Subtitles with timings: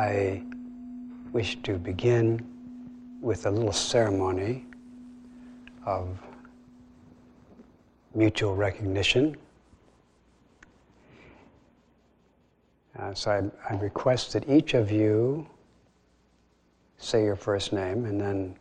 [0.00, 0.42] I
[1.30, 2.40] wish to begin
[3.20, 4.64] with a little ceremony
[5.84, 6.18] of
[8.14, 9.36] mutual recognition.
[12.98, 15.46] Uh, so I, I request that each of you
[16.96, 18.56] say your first name, and then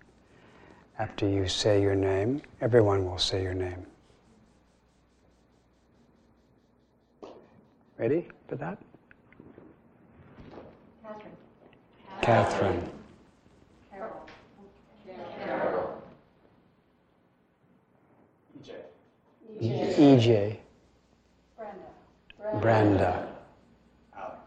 [0.99, 3.85] after you say your name, everyone will say your name.
[7.97, 8.77] Ready for that?
[11.09, 12.08] Catherine.
[12.21, 12.89] Catherine.
[13.91, 14.11] Carol.
[15.45, 16.01] Carol.
[19.61, 19.95] EJ.
[19.97, 20.57] EJ.
[21.57, 22.61] Brenda.
[22.61, 23.27] Brenda.
[24.15, 24.39] Alex.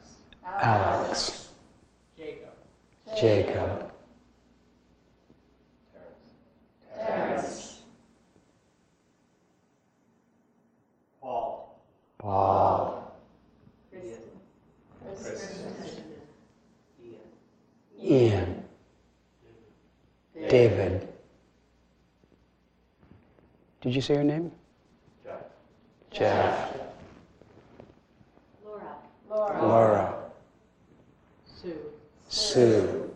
[0.46, 1.48] Alex.
[2.16, 2.54] Jacob.
[3.16, 3.91] Jacob.
[23.92, 24.50] Did you say your name?
[25.22, 25.42] Jeff.
[26.10, 26.76] Jeff.
[28.64, 28.96] Laura.
[29.28, 29.66] Laura.
[29.68, 30.14] Laura.
[31.44, 31.76] Sue.
[32.26, 33.10] Sue.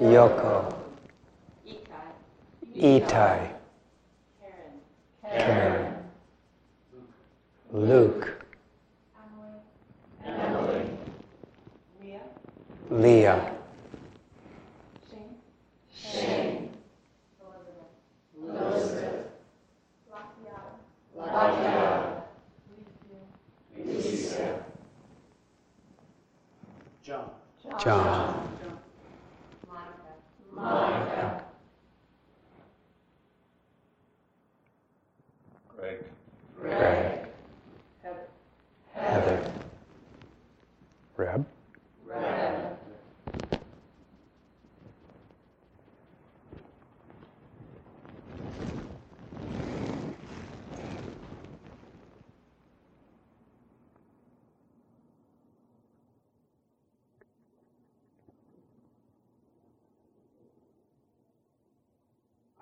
[0.00, 0.74] Yoko.
[1.66, 3.02] Itai.
[3.02, 3.50] Itai.
[5.20, 5.44] Karen.
[5.44, 5.94] Karen.
[7.72, 8.44] Luke.
[10.24, 10.38] Emily.
[10.40, 10.90] Emily.
[12.00, 12.20] Leah.
[12.90, 13.53] Leah.
[27.78, 28.33] 叫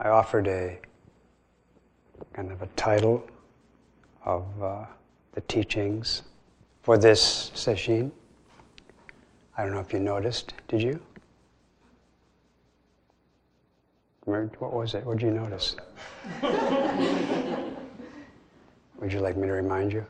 [0.04, 0.78] I offered a
[2.32, 3.24] kind of a title
[4.24, 4.84] of uh,
[5.30, 6.22] the teachings
[6.82, 8.10] for this session.
[9.56, 10.54] I don't know if you noticed.
[10.66, 11.00] Did you?
[14.24, 15.06] What was it?
[15.06, 15.76] What did you notice?
[18.98, 20.04] Would you like me to remind you?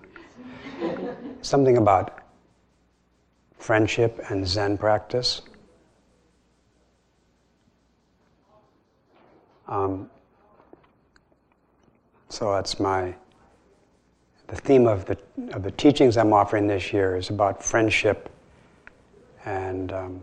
[1.42, 2.22] Something about
[3.58, 5.42] friendship and Zen practice.
[9.72, 10.10] Um,
[12.28, 13.14] so that's my
[14.48, 15.16] the theme of the
[15.52, 18.28] of the teachings I'm offering this year is about friendship
[19.46, 20.22] and um,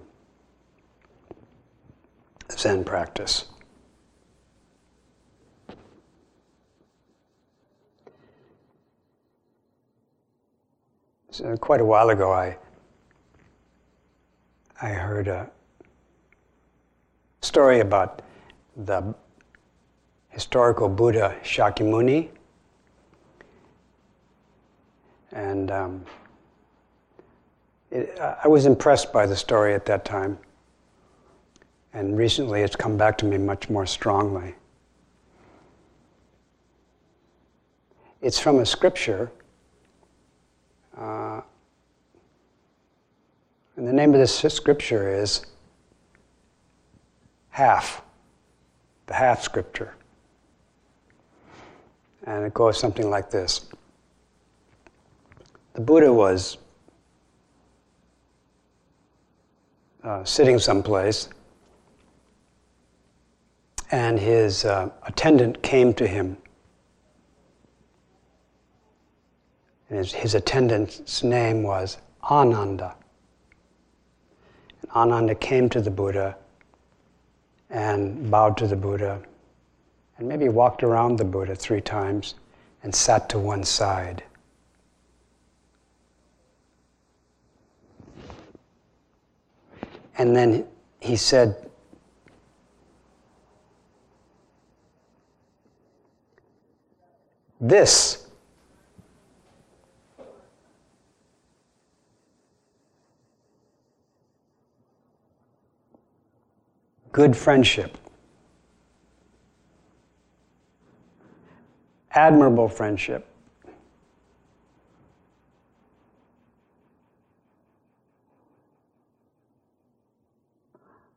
[2.51, 3.45] Zen practice.
[11.31, 12.55] So quite a while ago, I
[14.79, 15.49] I heard a
[17.41, 18.21] story about
[18.77, 19.15] the
[20.29, 22.29] historical Buddha Shakyamuni.
[25.31, 26.05] And um,
[27.91, 30.37] it, I was impressed by the story at that time.
[31.93, 34.55] And recently it's come back to me much more strongly.
[38.21, 39.31] It's from a scripture.
[40.97, 41.41] Uh,
[43.75, 45.45] and the name of this scripture is
[47.59, 48.03] Half
[49.07, 49.95] the half scripture.
[52.25, 53.65] And it goes something like this
[55.73, 56.57] The Buddha was
[60.03, 61.29] uh, sitting someplace,
[63.91, 66.37] and his uh, attendant came to him.
[69.89, 72.95] And his, his attendant's name was Ananda.
[74.81, 76.37] And Ananda came to the Buddha
[77.69, 79.21] and bowed to the Buddha,
[80.19, 82.35] and maybe walked around the Buddha three times
[82.83, 84.21] and sat to one side.
[90.17, 90.67] And then
[90.99, 91.65] he said,
[97.61, 98.25] This
[107.11, 107.97] good friendship,
[112.19, 113.25] admirable friendship.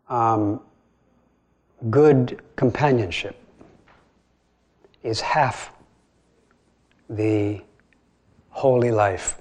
[0.08, 0.60] Um,
[1.90, 3.36] good companionship
[5.02, 5.72] is half
[7.10, 7.60] the
[8.50, 9.40] holy life.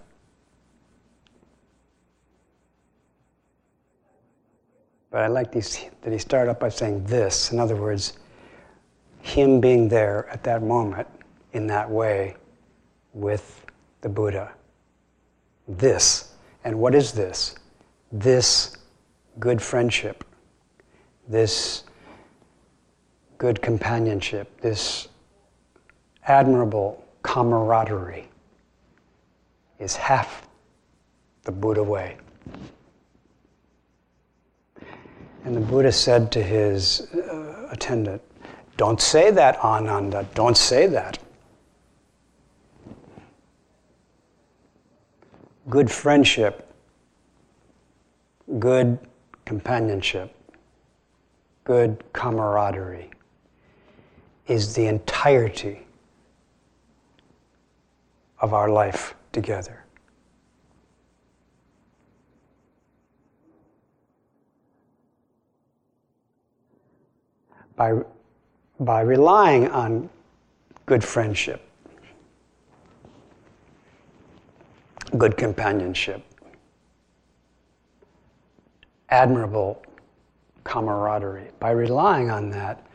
[5.12, 7.52] But I like these, that he started up by saying this.
[7.52, 8.14] In other words,
[9.22, 11.08] him being there at that moment
[11.54, 12.36] in that way
[13.14, 13.66] with
[14.02, 14.54] the Buddha.
[15.68, 16.34] This.
[16.64, 17.56] And what is this?
[18.12, 18.78] This
[19.40, 20.24] good friendship,
[21.28, 21.84] this
[23.38, 25.08] good companionship, this
[26.28, 28.28] admirable camaraderie
[29.80, 30.48] is half
[31.44, 32.18] the Buddha way.
[35.44, 38.22] And the Buddha said to his uh, attendant,
[38.78, 41.18] Don't say that, Ananda, don't say that.
[45.70, 46.74] Good friendship,
[48.60, 48.98] good
[49.46, 50.36] companionship,
[51.64, 53.12] good camaraderie
[54.48, 55.86] is the entirety
[58.40, 59.86] of our life together.
[67.76, 68.02] By,
[68.80, 70.10] by relying on
[70.86, 71.62] good friendship,
[75.18, 76.24] good companionship,
[79.10, 79.84] admirable
[80.64, 82.86] camaraderie, by relying on that,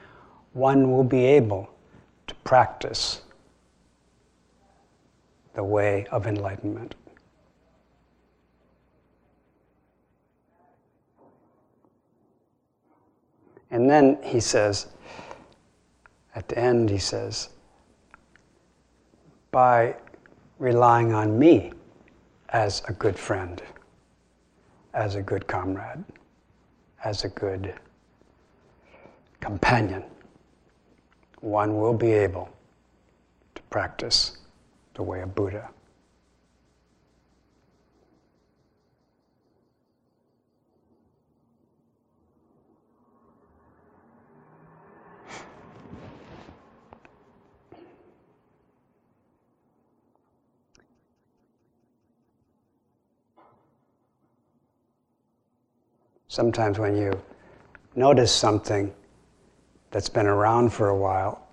[0.53, 1.69] one will be able
[2.27, 3.23] to practice
[5.55, 6.95] the way of enlightenment.
[13.71, 14.87] And then he says,
[16.35, 17.51] at the end, he says,
[19.51, 19.97] by
[20.59, 21.73] relying on me
[22.57, 23.63] as a good friend,
[24.95, 26.03] as a good comrade,
[27.05, 27.75] as a good
[29.41, 30.03] companion,
[31.41, 32.49] one will be able
[33.55, 34.39] to practice
[34.95, 35.69] the way of Buddha.
[56.37, 57.19] Sometimes when you
[57.95, 58.93] notice something
[59.91, 61.49] that's been around for a while,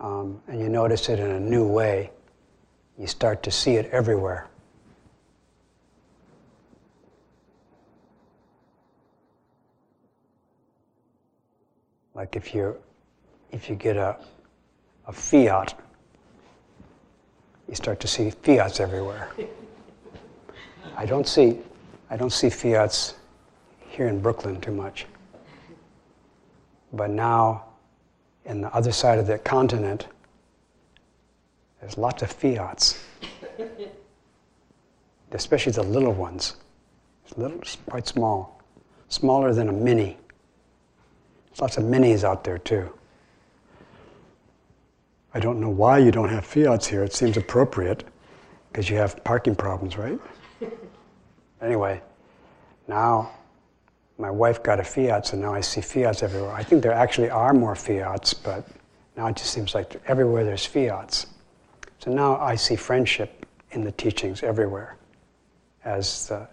[0.00, 2.12] um, and you notice it in a new way,
[2.98, 4.48] you start to see it everywhere.
[12.14, 12.74] Like if you
[13.52, 14.16] if you get a
[15.06, 15.78] a Fiat,
[17.68, 19.30] you start to see Fiats everywhere.
[20.96, 21.58] I don't see
[22.10, 23.14] I don't see Fiats
[23.88, 25.06] here in Brooklyn too much.
[26.92, 27.64] But now
[28.44, 30.08] in the other side of the continent,
[31.80, 33.02] there's lots of fiats,
[35.30, 36.56] especially the little ones.
[37.24, 38.60] It's little, quite small,
[39.08, 40.18] smaller than a mini.
[41.48, 42.92] There's lots of minis out there too.
[45.32, 47.04] I don't know why you don't have fiats here.
[47.04, 48.02] It seems appropriate
[48.72, 50.18] because you have parking problems, right?
[51.62, 52.00] anyway,
[52.88, 53.30] now
[54.18, 56.52] my wife got a Fiat, so now I see Fiats everywhere.
[56.52, 58.68] I think there actually are more Fiats, but
[59.16, 61.26] now it just seems like everywhere there's Fiats.
[61.98, 64.96] So now I see friendship in the teachings everywhere
[65.84, 66.48] as the,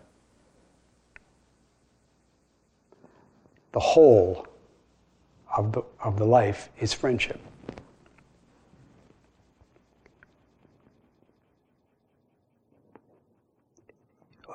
[3.72, 4.48] the whole
[5.56, 7.40] of the, of the life is friendship.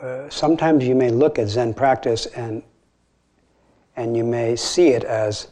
[0.02, 2.62] Uh, sometimes you may look at Zen practice and
[3.94, 5.48] and you may see it as,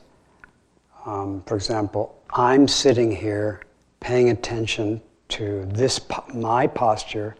[1.04, 3.60] um, for example, I'm sitting here
[4.00, 6.00] paying attention to this
[6.34, 7.36] my posture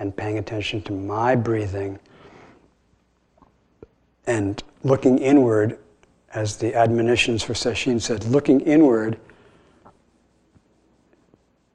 [0.00, 1.98] and paying attention to my breathing
[4.26, 5.78] and looking inward
[6.34, 9.18] as the admonitions for Sesshin said looking inward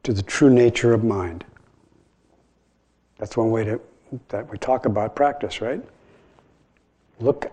[0.01, 1.45] to the true nature of mind.
[3.17, 3.79] That's one way to
[4.29, 5.81] that we talk about practice right
[7.19, 7.51] look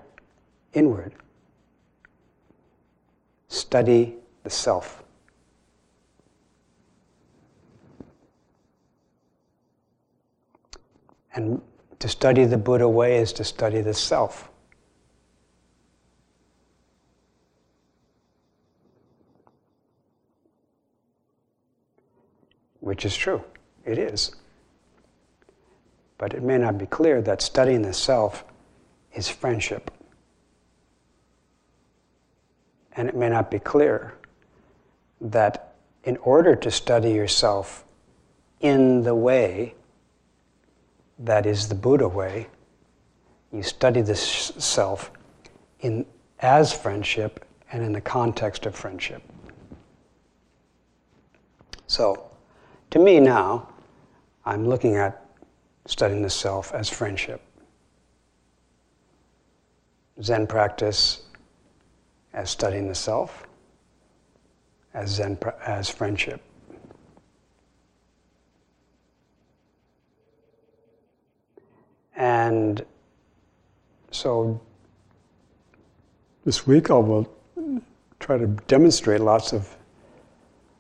[0.73, 1.12] inward.
[3.49, 5.02] Study the self.
[11.35, 11.61] And
[12.00, 14.50] to study the Buddha way is to study the self.
[22.81, 23.45] Which is true,
[23.85, 24.33] it is.
[26.21, 28.45] But it may not be clear that studying the self
[29.15, 29.91] is friendship.
[33.00, 34.15] and it may not be clear,
[35.21, 35.75] that
[36.05, 37.85] in order to study yourself
[38.61, 39.75] in the way
[41.19, 42.49] that is the Buddha way,
[43.53, 45.11] you study the self
[45.81, 46.05] in
[46.41, 49.23] as friendship and in the context of friendship.
[51.87, 52.31] So,
[52.91, 53.69] to me now,
[54.45, 55.20] I'm looking at
[55.90, 57.42] studying the self as friendship.
[60.23, 61.23] Zen practice
[62.32, 63.44] as studying the self,
[64.94, 66.40] as Zen as friendship.
[72.14, 72.85] And
[74.12, 74.61] so
[76.44, 77.28] this week I will
[78.20, 79.76] try to demonstrate lots of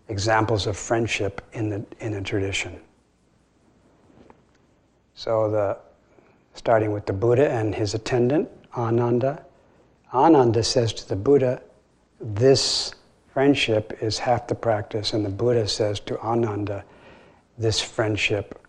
[0.08, 2.80] examples of friendship in the, in the tradition.
[5.20, 5.76] So the
[6.54, 9.44] starting with the Buddha and his attendant, Ananda.
[10.14, 11.60] Ananda says to the Buddha,
[12.22, 12.94] This
[13.28, 16.84] friendship is half the practice, and the Buddha says to Ananda,
[17.58, 18.66] This friendship,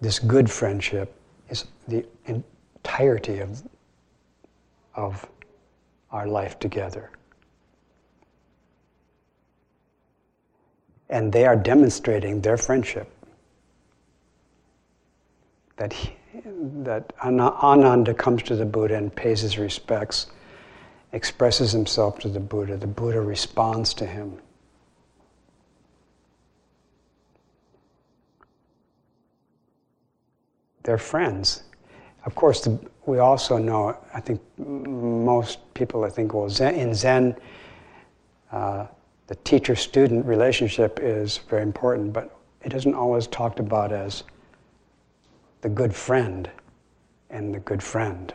[0.00, 1.14] this good friendship,
[1.50, 3.62] is the entirety of,
[4.94, 5.28] of
[6.10, 7.10] our life together.
[11.10, 13.12] And they are demonstrating their friendship.
[15.82, 16.12] That, he,
[16.84, 20.28] that Ananda comes to the Buddha and pays his respects,
[21.10, 22.76] expresses himself to the Buddha.
[22.76, 24.38] The Buddha responds to him.
[30.84, 31.64] They're friends.
[32.26, 36.94] Of course, the, we also know, I think most people, I think, well, Zen, in
[36.94, 37.34] Zen,
[38.52, 38.86] uh,
[39.26, 44.22] the teacher student relationship is very important, but it isn't always talked about as
[45.62, 46.50] the good friend
[47.30, 48.34] and the good friend.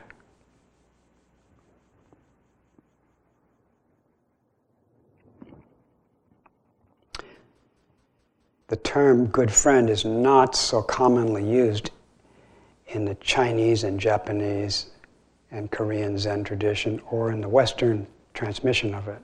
[8.69, 11.91] The term good friend is not so commonly used
[12.87, 14.87] in the Chinese and Japanese
[15.51, 19.21] and Korean Zen tradition or in the Western transmission of it.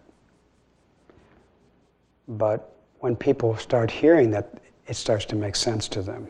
[2.27, 6.27] But when people start hearing that, it starts to make sense to them.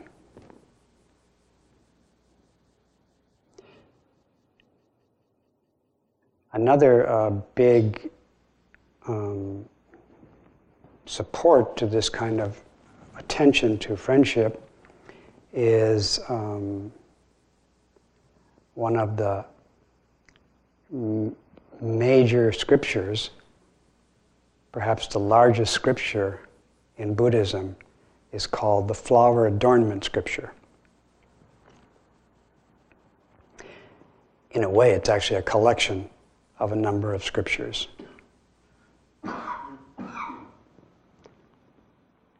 [6.54, 8.10] Another uh, big
[9.08, 9.64] um,
[11.04, 12.62] support to this kind of
[13.18, 14.62] attention to friendship
[15.52, 16.92] is um,
[18.74, 19.44] one of the
[20.92, 21.34] m-
[21.80, 23.30] major scriptures,
[24.70, 26.38] perhaps the largest scripture
[26.98, 27.74] in Buddhism,
[28.30, 30.52] is called the Flower Adornment Scripture.
[34.52, 36.08] In a way, it's actually a collection
[36.58, 37.88] of a number of scriptures.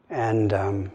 [0.09, 0.91] And um,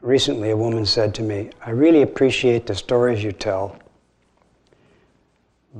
[0.00, 3.78] recently, a woman said to me, I really appreciate the stories you tell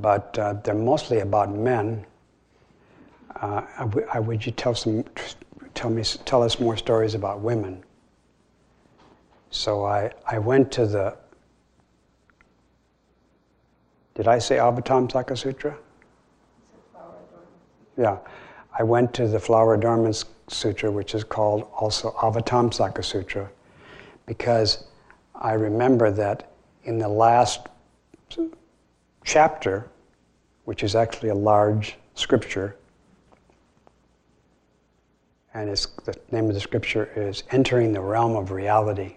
[0.01, 2.05] but uh, they're mostly about men.
[3.41, 5.05] Uh, I, w- I would you tell some,
[5.75, 7.83] tell me, tell us more stories about women.
[9.51, 11.17] So I, I went to the.
[14.15, 15.79] Did I say Avatamsaka Sutra?
[17.99, 18.19] Yeah,
[18.79, 23.51] I went to the Flower Adornment Sutra, which is called also Avatamsaka Sutra,
[24.25, 24.85] because
[25.35, 26.53] I remember that
[26.85, 27.67] in the last
[29.25, 29.89] chapter,
[30.65, 32.77] which is actually a large scripture.
[35.55, 35.69] And
[36.05, 39.17] the name of the scripture is Entering the Realm of Reality,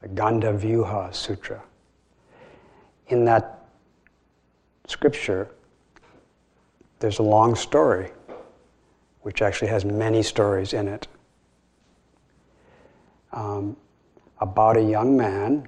[0.00, 1.62] the Gandhavyuha Sutra.
[3.08, 3.66] In that
[4.88, 5.48] scripture,
[6.98, 8.10] there's a long story,
[9.22, 11.06] which actually has many stories in it,
[13.32, 13.76] um,
[14.40, 15.66] about a young man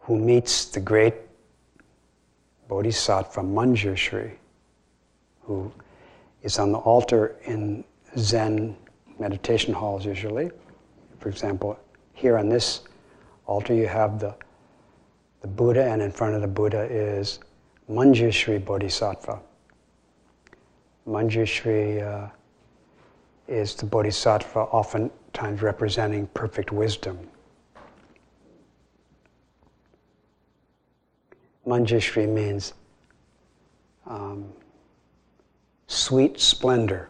[0.00, 1.14] who meets the great
[2.68, 4.32] Bodhisattva Manjushri,
[5.42, 5.72] who
[6.42, 7.84] is on the altar in
[8.18, 8.76] Zen
[9.18, 10.50] meditation halls usually.
[11.18, 11.78] For example,
[12.14, 12.82] here on this
[13.46, 14.34] altar you have the,
[15.40, 17.40] the Buddha, and in front of the Buddha is
[17.90, 19.40] Manjushri Bodhisattva.
[21.06, 22.28] Manjushri uh,
[23.46, 27.18] is the Bodhisattva, oftentimes representing perfect wisdom.
[31.66, 32.74] Manjushri means
[34.06, 34.52] um,
[35.86, 37.08] sweet splendor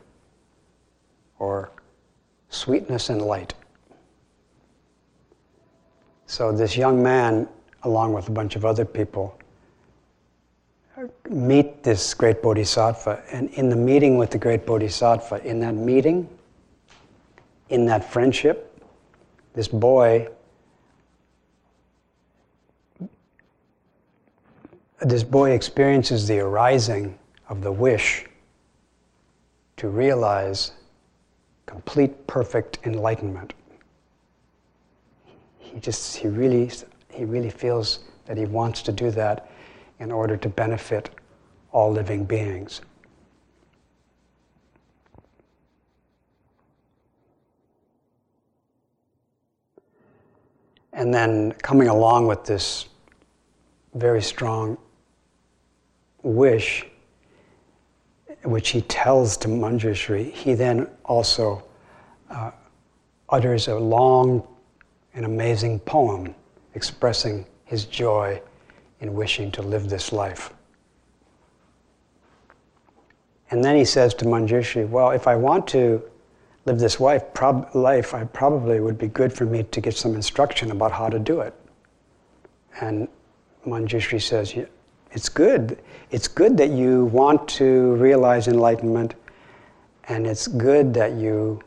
[1.39, 1.71] or
[2.49, 3.55] sweetness and light.
[6.27, 7.49] So this young man,
[7.85, 9.39] along with a bunch of other people,
[11.29, 13.23] meet this great bodhisattva.
[13.31, 16.29] And in the meeting with the great bodhisattva, in that meeting,
[17.69, 18.73] in that friendship,
[19.55, 20.29] this boy,
[25.01, 28.27] this boy experiences the arising of the wish
[29.77, 30.73] to realize
[31.67, 33.53] complete, perfect enlightenment.
[35.59, 36.71] He just, he really,
[37.11, 39.51] he really feels that he wants to do that
[40.01, 41.11] in order to benefit
[41.73, 42.81] all living beings.
[50.93, 52.87] And then coming along with this
[53.95, 54.79] very strong
[56.23, 56.87] wish,
[58.45, 61.63] which he tells to Manjushri, he then also
[62.31, 62.51] uh,
[63.29, 64.47] utters a long
[65.15, 66.35] and amazing poem
[66.75, 68.41] expressing his joy
[69.01, 70.53] in wishing to live this life.
[73.51, 76.03] And then he says to Manjushri, Well, if I want to
[76.65, 80.15] live this life, prob- life, I probably would be good for me to get some
[80.15, 81.55] instruction about how to do it.
[82.81, 83.09] And
[83.65, 84.55] Manjushri says,
[85.13, 85.79] It's good.
[86.11, 89.15] It's good that you want to realize enlightenment,
[90.09, 91.61] and it's good that you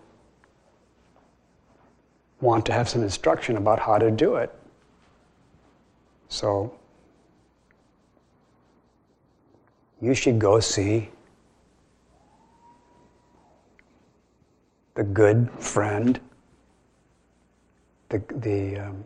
[2.42, 4.54] want to have some instruction about how to do it.
[6.30, 6.79] So,
[10.02, 11.10] you should go see
[14.96, 16.20] the good friend,
[18.10, 19.04] the, the, um,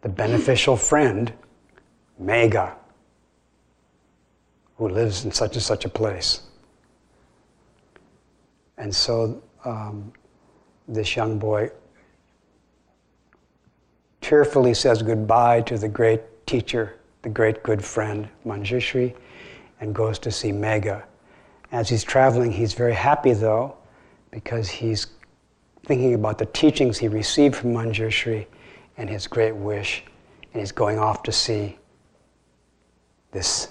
[0.00, 1.32] the beneficial friend,
[2.20, 2.74] Megha,
[4.76, 6.42] who lives in such and such a place.
[8.78, 10.12] And so um,
[10.88, 11.70] this young boy
[14.20, 19.14] tearfully says goodbye to the great teacher, the great good friend, Manjushri,
[19.82, 21.02] and goes to see Megha.
[21.72, 23.74] As he's traveling, he's very happy though,
[24.30, 25.08] because he's
[25.84, 28.46] thinking about the teachings he received from Manjushri
[28.96, 30.04] and his great wish,
[30.52, 31.76] and he's going off to see
[33.32, 33.66] this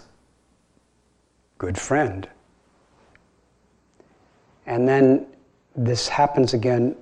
[1.57, 2.27] good friend.
[4.65, 5.27] And then
[5.77, 6.97] this happens again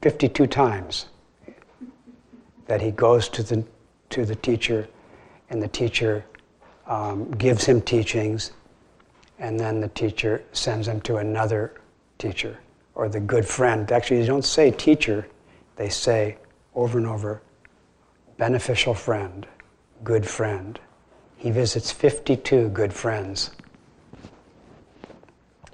[0.00, 1.06] 52 times
[2.68, 3.62] that he goes to the,
[4.10, 4.88] to the teacher,
[5.50, 6.24] and the teacher
[6.86, 8.52] um, gives him teachings,
[9.38, 11.74] and then the teacher sends him to another
[12.18, 12.58] teacher
[12.94, 13.90] or the good friend.
[13.92, 15.26] Actually, they don't say teacher,
[15.76, 16.38] they say
[16.74, 17.42] over and over
[18.38, 19.46] beneficial friend,
[20.04, 20.78] good friend.
[21.36, 23.50] He visits 52 good friends.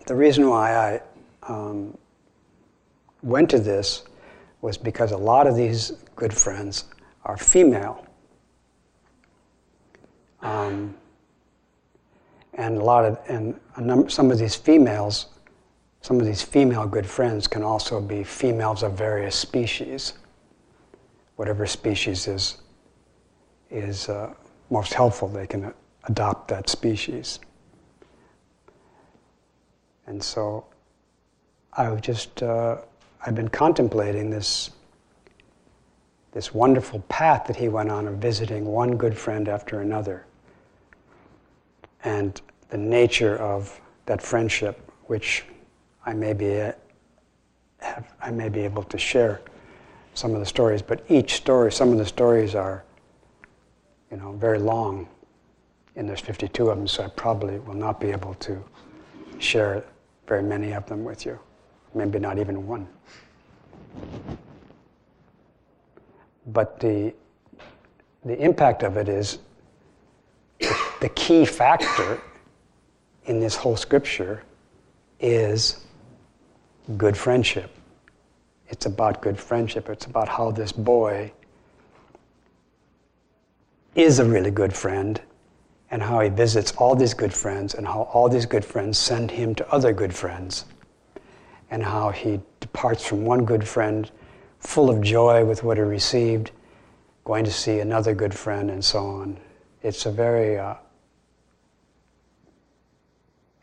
[0.07, 1.01] The reason why I
[1.49, 1.97] um,
[3.23, 4.05] went to this
[4.61, 6.85] was because a lot of these good friends
[7.25, 8.05] are female.
[10.41, 10.95] Um,
[12.55, 15.27] and a lot of and number, some of these females
[16.03, 20.15] some of these female good friends can also be females of various species.
[21.37, 22.59] Whatever species is
[23.71, 24.35] is uh,
[24.69, 25.73] most helpful they can
[26.05, 27.39] adopt that species.
[30.07, 30.67] And so
[31.75, 32.77] i've just uh,
[33.25, 34.71] i've been contemplating this
[36.33, 40.27] this wonderful path that he went on of visiting one good friend after another
[42.05, 45.45] and the nature of that friendship, which
[46.05, 46.73] I may be uh,
[47.79, 49.41] have, I may be able to share
[50.15, 52.85] some of the stories, but each story, some of the stories are,
[54.11, 55.09] you know, very long,
[55.97, 58.63] and there's 52 of them, so I probably will not be able to
[59.39, 59.85] share
[60.27, 61.39] very many of them with you,
[61.95, 62.89] maybe not even one.
[66.47, 67.15] But the
[68.25, 69.39] the impact of it is
[71.03, 72.23] the key factor
[73.25, 74.45] in this whole scripture
[75.19, 75.85] is
[76.97, 77.73] good friendship.
[78.69, 79.89] It's about good friendship.
[79.89, 81.33] It's about how this boy
[83.97, 85.21] is a really good friend
[85.91, 89.29] and how he visits all these good friends and how all these good friends send
[89.29, 90.67] him to other good friends
[91.73, 94.13] and how he departs from one good friend
[94.61, 96.53] full of joy with what he received,
[97.25, 99.37] going to see another good friend and so on.
[99.83, 100.75] It's a very uh,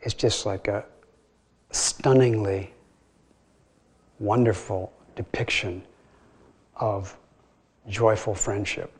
[0.02, 0.84] it's just like a
[1.70, 2.72] stunningly
[4.18, 5.82] wonderful depiction
[6.76, 7.16] of
[7.88, 8.92] joyful friendship.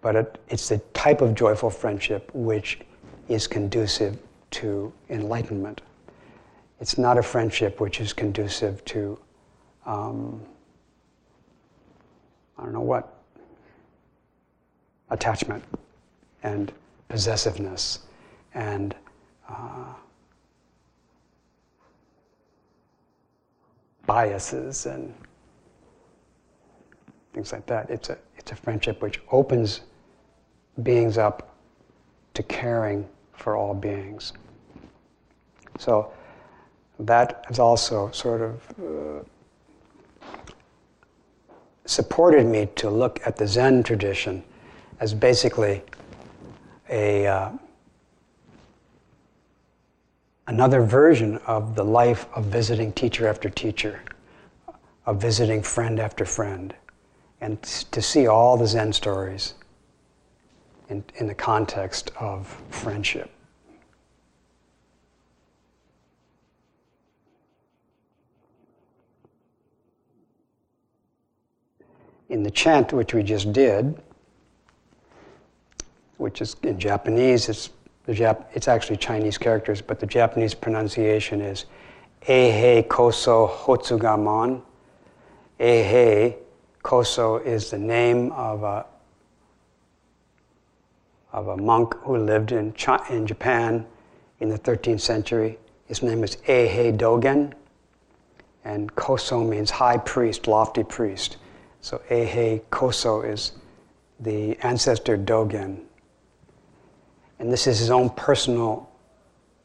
[0.00, 2.80] But it, it's the type of joyful friendship which
[3.28, 4.18] is conducive
[4.52, 5.82] to enlightenment.
[6.80, 9.18] It's not a friendship which is conducive to,
[9.84, 10.40] um,
[12.58, 13.14] I don't know what,
[15.10, 15.62] attachment.
[16.42, 16.72] and
[17.10, 17.98] possessiveness
[18.54, 18.94] and
[19.48, 19.94] uh,
[24.06, 25.14] biases and
[27.32, 27.90] things like that.
[27.90, 29.82] It's a, it's a friendship which opens
[30.82, 31.56] beings up
[32.34, 34.32] to caring for all beings.
[35.78, 36.12] So
[36.98, 39.24] that has also sort of uh,
[41.86, 44.44] supported me to look at the Zen tradition
[45.00, 45.82] as basically
[46.88, 47.50] a uh,
[50.50, 54.00] another version of the life of visiting teacher after teacher,
[55.06, 56.74] of visiting friend after friend,
[57.40, 59.54] and to see all the Zen stories
[60.88, 63.30] in, in the context of friendship.
[72.28, 74.02] In the chant which we just did,
[76.16, 77.70] which is in Japanese, it's,
[78.06, 81.66] the Jap- it's actually Chinese characters, but the Japanese pronunciation is
[82.26, 84.62] Eihei Koso Hotsuganmon.
[85.58, 86.36] Eihei
[86.82, 88.86] Koso is the name of a,
[91.32, 92.74] of a monk who lived in,
[93.10, 93.86] in Japan
[94.40, 95.58] in the 13th century.
[95.86, 97.52] His name is Eihei Dogen,
[98.64, 101.36] and Koso means high priest, lofty priest.
[101.80, 103.52] So Eihei Koso is
[104.18, 105.80] the ancestor Dogen.
[107.40, 108.88] And this is his own personal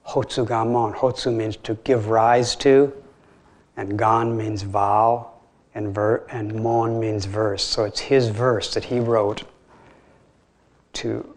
[0.08, 0.96] Hotsuganmon.
[0.96, 2.94] Hotsu means to give rise to,
[3.76, 5.32] and Gan means vow,
[5.76, 7.62] and, ver- and Mon means verse.
[7.62, 9.44] So it's his verse that he wrote
[10.94, 11.36] to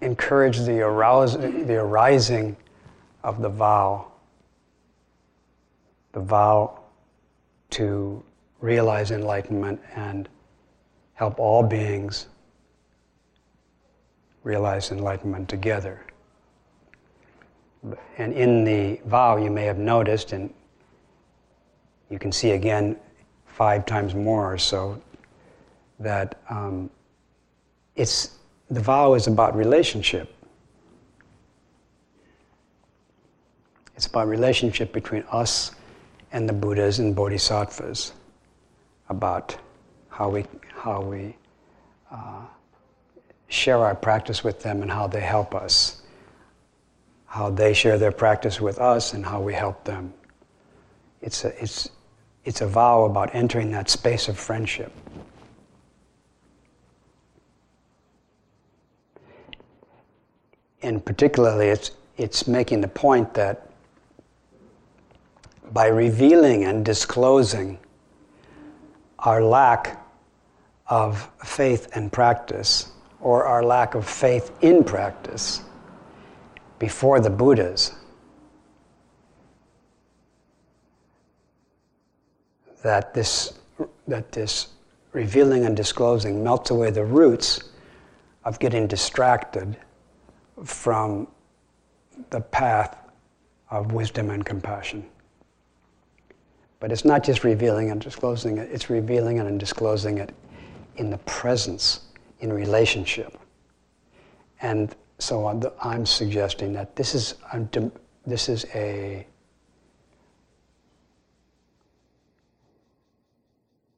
[0.00, 2.56] encourage the, arouse, the arising
[3.24, 4.12] of the vow,
[6.12, 6.78] the vow
[7.70, 8.22] to
[8.60, 10.28] realize enlightenment and
[11.14, 12.28] help all beings
[14.44, 16.00] realize enlightenment together.
[18.18, 20.52] And in the vow, you may have noticed, and
[22.10, 22.96] you can see again
[23.46, 25.00] five times more or so,
[25.98, 26.90] that um,
[27.96, 28.38] it's
[28.70, 30.34] the vow is about relationship.
[33.96, 35.72] It's about relationship between us
[36.32, 38.12] and the Buddhas and Bodhisattvas,
[39.08, 39.56] about
[40.08, 41.36] how we how we
[42.10, 42.46] uh,
[43.54, 46.02] share our practice with them and how they help us,
[47.26, 50.12] how they share their practice with us and how we help them.
[51.22, 51.88] It's a, it's,
[52.44, 54.92] it's a vow about entering that space of friendship.
[60.82, 63.70] And particularly, it's, it's making the point that
[65.72, 67.78] by revealing and disclosing
[69.20, 70.04] our lack
[70.88, 72.90] of faith and practice,
[73.24, 75.62] or our lack of faith in practice
[76.78, 77.94] before the Buddhas.
[82.82, 83.54] That this,
[84.06, 84.68] that this
[85.12, 87.70] revealing and disclosing melts away the roots
[88.44, 89.74] of getting distracted
[90.62, 91.26] from
[92.28, 92.98] the path
[93.70, 95.02] of wisdom and compassion.
[96.78, 100.34] But it's not just revealing and disclosing it, it's revealing and disclosing it
[100.96, 102.02] in the presence
[102.40, 103.38] in relationship.
[104.60, 107.34] And so I'm suggesting that this is,
[108.26, 109.26] this is a,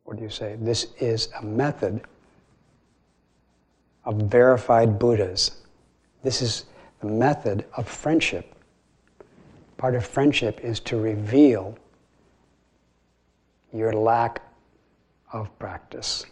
[0.04, 0.56] what do you say?
[0.60, 2.02] This is a method
[4.04, 5.62] of verified Buddhas.
[6.22, 6.64] This is
[7.00, 8.54] the method of friendship.
[9.76, 11.76] Part of friendship is to reveal
[13.72, 14.40] your lack
[15.32, 16.24] of practice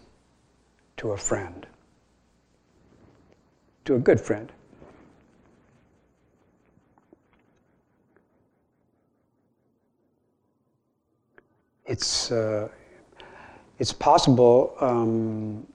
[0.97, 1.67] to a friend
[3.85, 4.51] to a good friend.
[11.87, 12.69] It's, uh,
[13.79, 15.67] it's possible, um,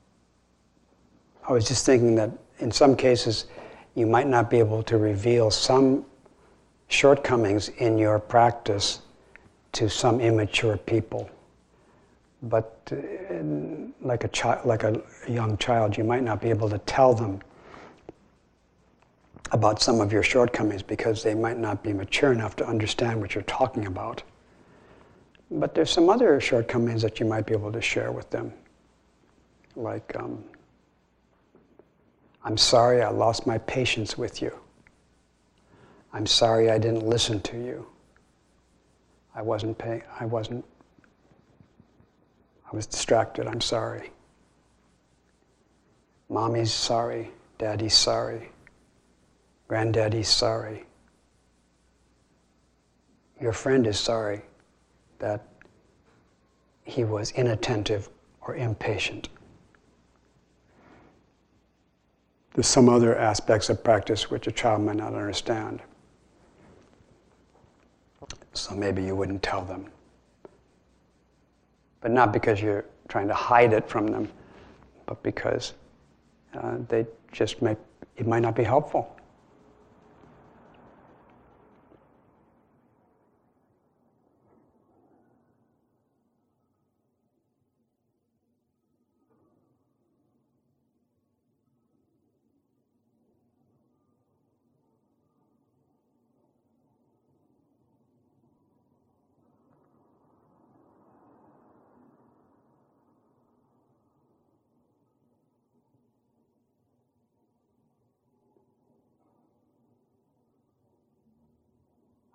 [1.48, 3.46] I was just thinking that in some cases
[3.96, 6.06] you might not be able to reveal some
[6.88, 9.02] shortcomings in your practice
[9.74, 11.30] to some immature people.
[12.44, 13.44] But uh,
[14.02, 17.42] like a, chi- like a young child, you might not be able to tell them
[19.52, 23.34] about some of your shortcomings because they might not be mature enough to understand what
[23.34, 24.22] you're talking about.
[25.52, 28.54] But there's some other shortcomings that you might be able to share with them.
[29.76, 30.44] Like, um,
[32.44, 34.54] I'm sorry I lost my patience with you.
[36.14, 37.86] I'm sorry I didn't listen to you.
[39.36, 40.66] I wasn't paying, I wasn't,
[42.72, 44.12] I was distracted, I'm sorry.
[46.30, 47.32] Mommy's sorry.
[47.58, 48.50] Daddy's sorry.
[49.70, 50.84] Granddaddy's sorry.
[53.40, 54.42] Your friend is sorry
[55.20, 55.46] that
[56.84, 58.10] he was inattentive
[58.42, 59.30] or impatient.
[62.56, 65.82] There's some other aspects of practice which a child might not understand.
[68.54, 69.86] So maybe you wouldn't tell them.
[72.02, 74.30] But not because you're trying to hide it from them,
[75.06, 75.74] but because
[76.56, 77.78] uh, they just may,
[78.18, 79.16] it might not be helpful.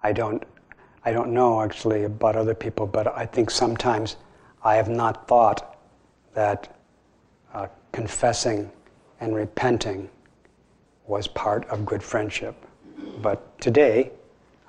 [0.04, 0.44] I don't,
[1.06, 4.16] I don't know actually about other people, but I think sometimes
[4.62, 5.78] I have not thought
[6.34, 6.76] that
[7.54, 8.70] uh, confessing
[9.20, 10.10] and repenting
[11.06, 12.54] was part of good friendship.
[13.22, 14.10] But today,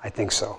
[0.02, 0.58] I think so.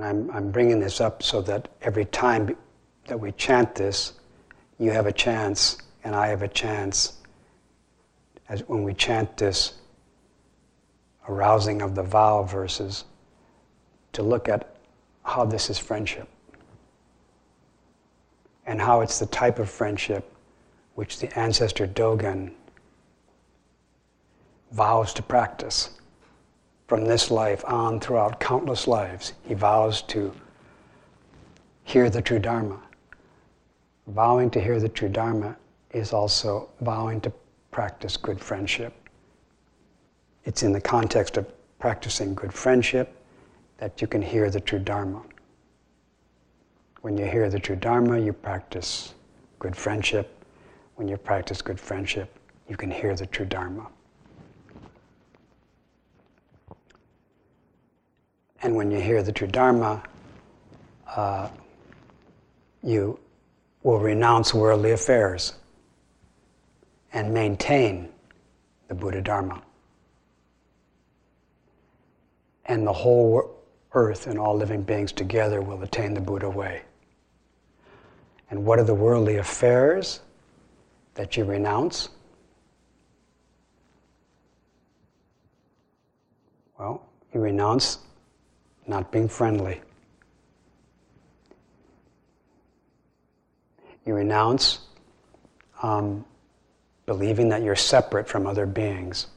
[0.00, 2.56] And I'm, I'm bringing this up so that every time
[3.06, 4.14] that we chant this,
[4.78, 7.18] you have a chance and I have a chance
[8.48, 9.74] as when we chant this
[11.28, 13.04] arousing of the vow verses
[14.14, 14.74] to look at
[15.22, 16.30] how this is friendship
[18.64, 20.34] and how it's the type of friendship
[20.94, 22.52] which the ancestor Dogen
[24.72, 25.90] vows to practice
[26.90, 30.34] from this life on throughout countless lives, he vows to
[31.84, 32.80] hear the true Dharma.
[34.08, 35.56] Vowing to hear the true Dharma
[35.92, 37.32] is also vowing to
[37.70, 38.92] practice good friendship.
[40.44, 41.46] It's in the context of
[41.78, 43.14] practicing good friendship
[43.78, 45.22] that you can hear the true Dharma.
[47.02, 49.14] When you hear the true Dharma, you practice
[49.60, 50.44] good friendship.
[50.96, 52.36] When you practice good friendship,
[52.68, 53.86] you can hear the true Dharma.
[58.62, 60.02] And when you hear the true Dharma,
[61.16, 61.48] uh,
[62.82, 63.18] you
[63.82, 65.54] will renounce worldly affairs
[67.12, 68.08] and maintain
[68.88, 69.62] the Buddha Dharma.
[72.66, 73.56] And the whole
[73.92, 76.82] earth and all living beings together will attain the Buddha way.
[78.50, 80.20] And what are the worldly affairs
[81.14, 82.10] that you renounce?
[86.78, 87.02] Well,
[87.34, 87.98] you renounce
[88.90, 89.80] not being friendly.
[94.04, 94.80] You renounce
[95.82, 96.24] um,
[97.06, 99.28] believing that you're separate from other beings.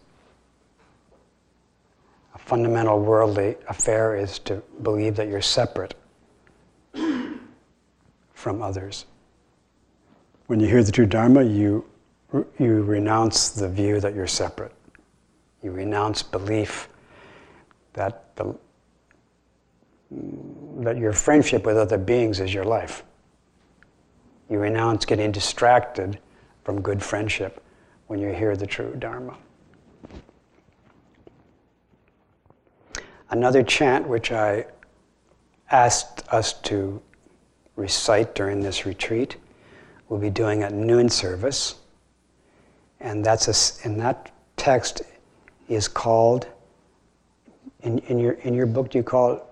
[2.33, 5.93] A fundamental worldly affair is to believe that you're separate
[8.33, 9.05] from others.
[10.47, 11.85] When you hear the true Dharma, you,
[12.57, 14.73] you renounce the view that you're separate.
[15.61, 16.89] You renounce belief
[17.93, 18.55] that the
[20.77, 23.03] that your friendship with other beings is your life.
[24.49, 26.19] You renounce getting distracted
[26.63, 27.63] from good friendship
[28.07, 29.37] when you hear the true Dharma.
[33.29, 34.65] Another chant which I
[35.71, 37.01] asked us to
[37.75, 39.37] recite during this retreat,
[40.07, 41.75] we'll be doing at noon service.
[42.99, 45.01] And that's a, and that text
[45.67, 46.47] is called,
[47.81, 49.43] in, in, your, in your book, do you call it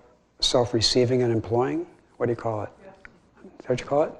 [0.44, 1.86] self receiving and employing?
[2.16, 2.70] What do you call it?
[2.80, 4.12] Is that what you call it?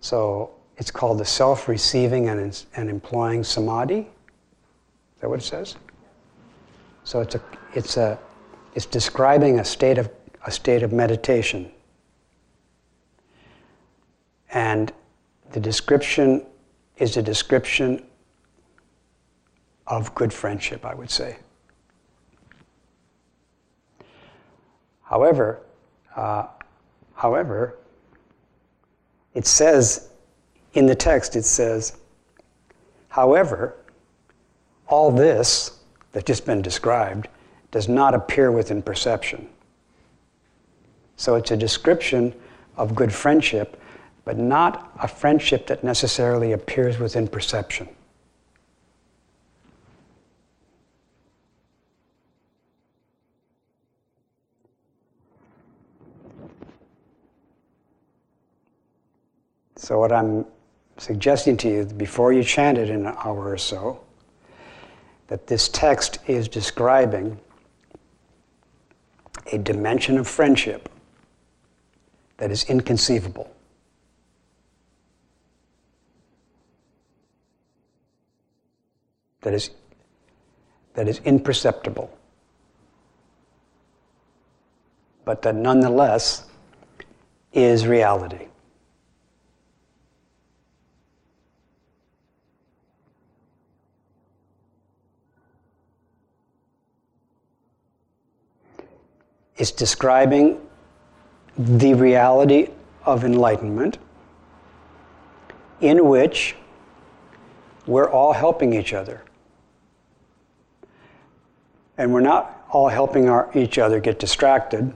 [0.00, 4.00] So it's called the self receiving and, and employing samadhi.
[4.00, 4.06] Is
[5.20, 5.76] that what it says?
[7.04, 7.42] So it's a,
[7.74, 8.18] it's a,
[8.74, 10.10] it's describing a state of,
[10.46, 11.70] a state of meditation.
[14.52, 14.92] And
[15.52, 16.46] the description
[16.98, 18.04] is a description
[19.86, 21.38] of good friendship, I would say.
[25.08, 25.60] However,
[26.16, 26.46] uh,
[27.14, 27.78] however,
[29.32, 30.10] it says
[30.74, 31.96] in the text, it says,
[33.08, 33.74] however,
[34.86, 35.80] all this
[36.12, 37.28] that's just been described
[37.70, 39.48] does not appear within perception.
[41.16, 42.34] So it's a description
[42.76, 43.80] of good friendship,
[44.24, 47.88] but not a friendship that necessarily appears within perception.
[59.88, 60.44] So, what I'm
[60.98, 64.04] suggesting to you before you chant it in an hour or so,
[65.28, 67.40] that this text is describing
[69.50, 70.90] a dimension of friendship
[72.36, 73.50] that is inconceivable.
[79.40, 79.70] That is,
[80.92, 82.10] that is imperceptible.
[85.24, 86.44] But that nonetheless
[87.54, 88.48] is reality.
[99.58, 100.60] It's describing
[101.58, 102.68] the reality
[103.04, 103.98] of enlightenment
[105.80, 106.54] in which
[107.86, 109.22] we're all helping each other.
[111.96, 114.92] And we're not all helping our, each other get distracted.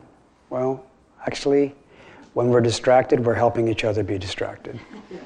[0.51, 0.85] Well,
[1.27, 1.75] actually,
[2.35, 4.79] when we're distracted, we're helping each other be distracted.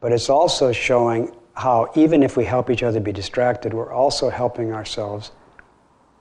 [0.00, 4.28] but it's also showing how, even if we help each other be distracted, we're also
[4.30, 5.30] helping ourselves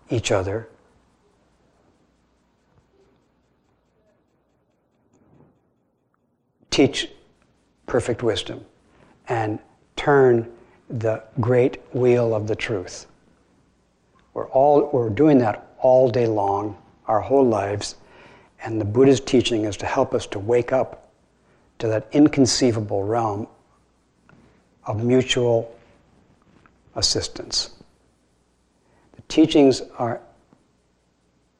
[0.10, 0.68] each other.
[6.70, 7.10] Teach
[7.86, 8.64] perfect wisdom
[9.28, 9.60] and
[9.96, 10.52] turn
[10.90, 13.08] the great wheel of the truth.
[14.34, 17.96] We're all we're doing that all day long, our whole lives,
[18.64, 21.10] and the Buddha's teaching is to help us to wake up
[21.80, 23.48] to that inconceivable realm
[24.86, 25.76] of mutual
[26.96, 27.77] assistance
[29.28, 30.22] teachings are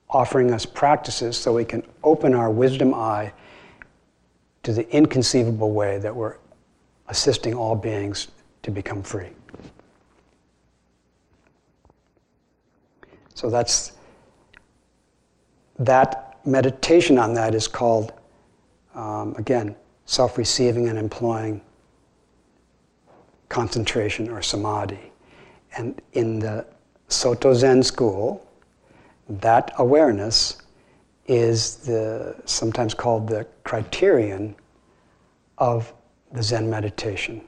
[0.10, 3.32] offering us practices so we can open our wisdom eye
[4.64, 6.38] to the inconceivable way that we're
[7.08, 8.28] assisting all beings
[8.64, 9.30] to become free.
[13.34, 13.94] So that's
[15.80, 18.14] that meditation on that is called
[18.96, 19.76] um, again
[20.06, 21.62] self-receiving and employing
[23.50, 25.12] concentration or samadhi.
[25.78, 26.66] And in the
[27.08, 28.46] Soto Zen school,
[29.30, 30.62] that awareness
[31.28, 34.56] is the sometimes called the criterion
[35.58, 35.94] of
[36.32, 37.42] the Zen meditation.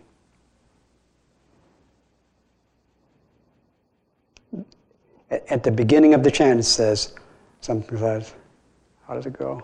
[5.30, 7.14] At the beginning of the chant, it says
[7.62, 8.26] something like,
[9.08, 9.64] how does it go?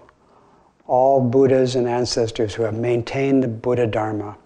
[0.87, 4.37] All Buddhas and ancestors who have maintained the Buddha Dharma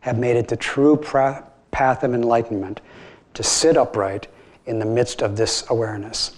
[0.00, 2.80] have made it the true path of enlightenment
[3.34, 4.28] to sit upright
[4.68, 6.36] in the midst of this awareness.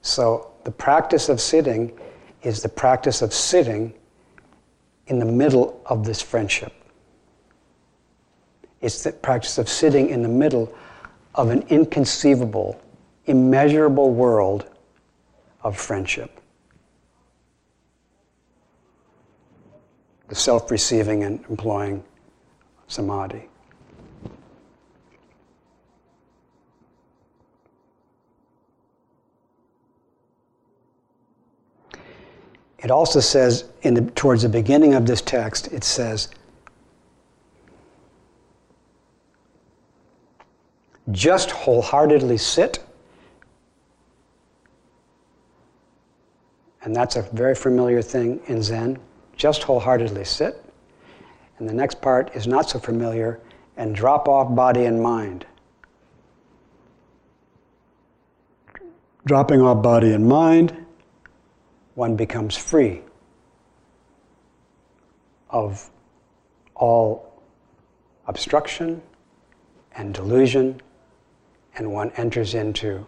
[0.00, 1.92] So, the practice of sitting
[2.42, 3.92] is the practice of sitting
[5.06, 6.72] in the middle of this friendship.
[8.80, 10.74] It's the practice of sitting in the middle
[11.34, 12.80] of an inconceivable,
[13.26, 14.66] immeasurable world
[15.62, 16.40] of friendship.
[20.28, 22.02] The self receiving and employing
[22.88, 23.48] samadhi.
[32.84, 36.28] It also says, in the, towards the beginning of this text, it says,
[41.10, 42.84] just wholeheartedly sit.
[46.82, 48.98] And that's a very familiar thing in Zen.
[49.34, 50.62] Just wholeheartedly sit.
[51.58, 53.40] And the next part is not so familiar
[53.78, 55.46] and drop off body and mind.
[59.24, 60.83] Dropping off body and mind
[61.94, 63.02] one becomes free
[65.50, 65.90] of
[66.74, 67.42] all
[68.26, 69.00] obstruction
[69.96, 70.80] and delusion,
[71.76, 73.06] and one enters into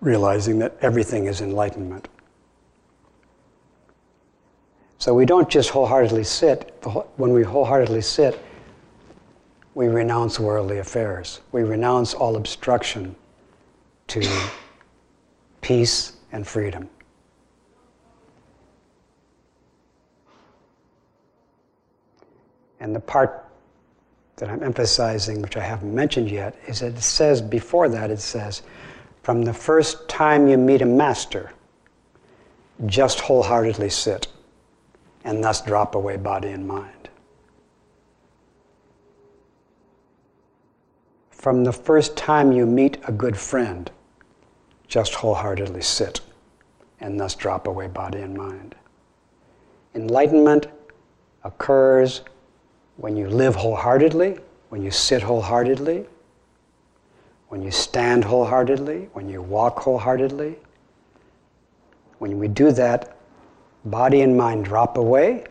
[0.00, 2.06] realizing that everything is enlightenment.
[4.98, 6.74] So we don't just wholeheartedly sit.
[7.16, 8.40] When we wholeheartedly sit,
[9.74, 11.40] we renounce worldly affairs.
[11.52, 13.16] We renounce all obstruction
[14.08, 14.48] to
[15.60, 16.88] peace and freedom.
[22.80, 23.44] And the part
[24.36, 28.20] that I'm emphasizing, which I haven't mentioned yet, is that it says before that, it
[28.20, 28.62] says,
[29.22, 31.52] from the first time you meet a master,
[32.86, 34.28] just wholeheartedly sit
[35.24, 37.08] and thus drop away body and mind.
[41.30, 43.90] From the first time you meet a good friend,
[44.86, 46.20] just wholeheartedly sit
[47.00, 48.74] and thus drop away body and mind.
[49.94, 50.66] Enlightenment
[51.44, 52.22] occurs
[52.98, 54.38] when you live wholeheartedly,
[54.70, 56.04] when you sit wholeheartedly,
[57.48, 60.56] when you stand wholeheartedly, when you walk wholeheartedly.
[62.18, 63.16] When we do that,
[63.84, 65.44] body and mind drop away,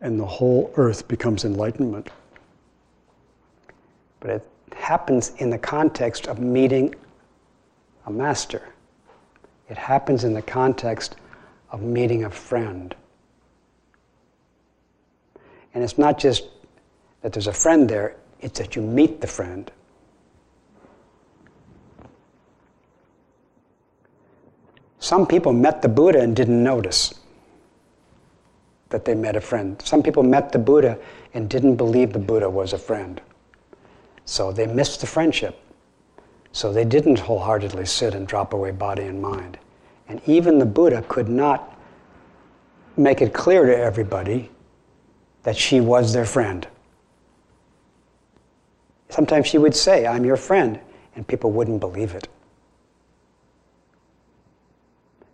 [0.00, 2.08] and the whole earth becomes enlightenment.
[4.20, 6.94] But it happens in the context of meeting
[8.06, 8.62] a master.
[9.68, 11.16] It happens in the context
[11.70, 12.94] of meeting a friend.
[15.74, 16.44] And it's not just
[17.22, 19.70] that there's a friend there, it's that you meet the friend.
[24.98, 27.14] Some people met the Buddha and didn't notice
[28.90, 29.80] that they met a friend.
[29.82, 30.98] Some people met the Buddha
[31.32, 33.20] and didn't believe the Buddha was a friend.
[34.24, 35.58] So they missed the friendship.
[36.52, 39.58] So they didn't wholeheartedly sit and drop away body and mind.
[40.08, 41.78] And even the Buddha could not
[42.96, 44.50] make it clear to everybody
[45.42, 46.66] that she was their friend.
[49.08, 50.78] Sometimes she would say, I'm your friend,
[51.16, 52.28] and people wouldn't believe it.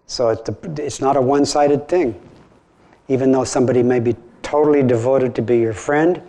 [0.06, 2.18] So it's, not a one sided thing.
[3.08, 6.22] Even though somebody may be totally devoted to be your friend,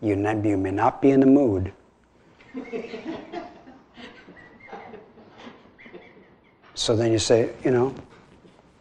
[0.00, 1.72] you, you may not be in the mood.
[6.74, 7.94] so then you say, you know,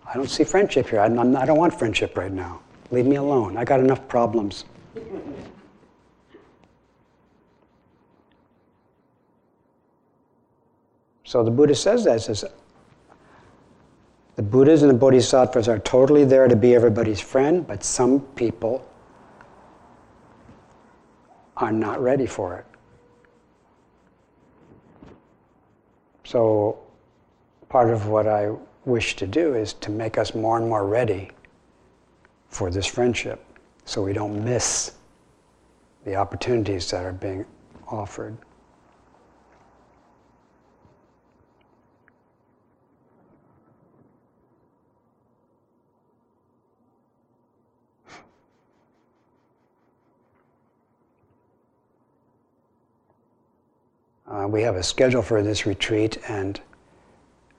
[0.06, 1.00] I don't see friendship here.
[1.00, 2.60] I don't want friendship right now.
[2.92, 3.58] Leave me alone.
[3.58, 4.66] I got enough problems.
[11.24, 12.22] So the Buddha says that.
[12.22, 12.44] Says,
[14.36, 18.86] the Buddhas and the Bodhisattvas are totally there to be everybody's friend, but some people
[21.56, 22.66] are not ready for it.
[26.26, 26.80] So,
[27.70, 28.52] part of what I
[28.84, 31.32] wish to do is to make us more and more ready
[32.52, 33.44] for this friendship
[33.86, 34.92] so we don't miss
[36.06, 37.46] the opportunities that are being
[37.88, 38.38] offered.
[54.28, 56.62] Uh, we have a schedule for this retreat, and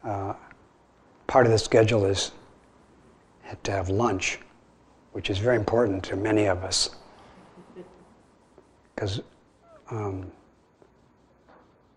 [0.04, 0.32] uh,
[1.26, 2.32] part of the schedule is
[3.62, 4.38] to have lunch,
[5.12, 6.90] which is very important to many of us.
[8.94, 9.20] Because
[9.90, 10.30] um,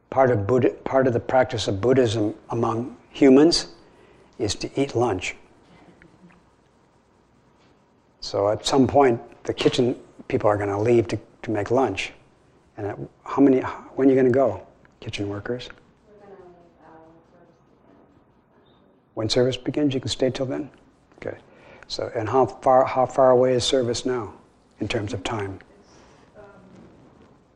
[0.10, 3.68] part, of Buddha, part of the practice of Buddhism among humans
[4.38, 5.36] is to eat lunch.
[8.20, 9.96] So at some point, the kitchen
[10.28, 12.12] people are going to leave to, to make lunch.
[12.78, 14.66] And at, how many, when are you going to go,
[15.00, 15.70] kitchen workers?
[19.14, 20.70] When service begins, you can stay till then?
[21.18, 21.38] Okay.
[21.88, 24.34] So, and how far, how far away is service now
[24.80, 25.60] in terms of time?
[26.38, 26.44] Um,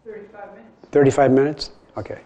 [0.06, 0.88] 35 minutes.
[0.92, 1.72] 35 minutes?
[1.98, 2.20] Okay.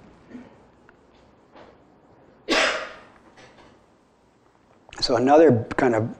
[5.00, 6.16] So, another kind of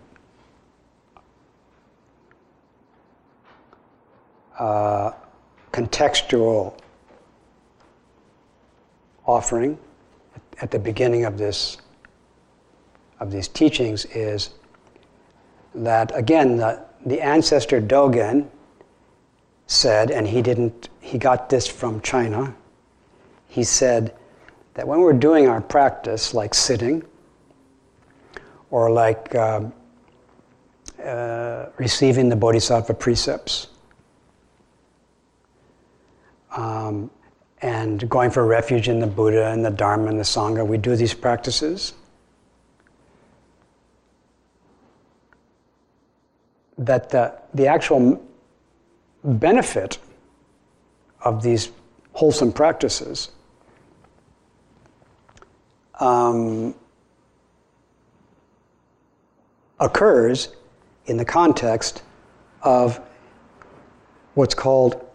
[4.60, 5.12] uh,
[5.72, 6.78] contextual
[9.26, 9.78] offering
[10.62, 11.78] at the beginning of this
[13.20, 14.50] of these teachings is
[15.76, 18.48] that again the, the ancestor Dogen
[19.68, 22.56] said, and he didn't he got this from China.
[23.48, 24.16] He said
[24.74, 27.04] that when we're doing our practice, like sitting,
[28.72, 29.62] or like uh,
[31.04, 33.68] uh, receiving the Bodhisattva precepts,
[36.56, 37.12] um,
[37.62, 40.96] and going for refuge in the Buddha and the Dharma and the Sangha, we do
[40.96, 41.94] these practices.
[46.86, 48.22] That the, the actual
[49.24, 50.00] benefit
[51.22, 51.72] of these
[52.14, 53.32] wholesome practices
[56.00, 56.76] um,
[59.80, 60.50] occurs
[61.06, 62.04] in the context
[62.62, 63.00] of
[64.34, 65.06] what's called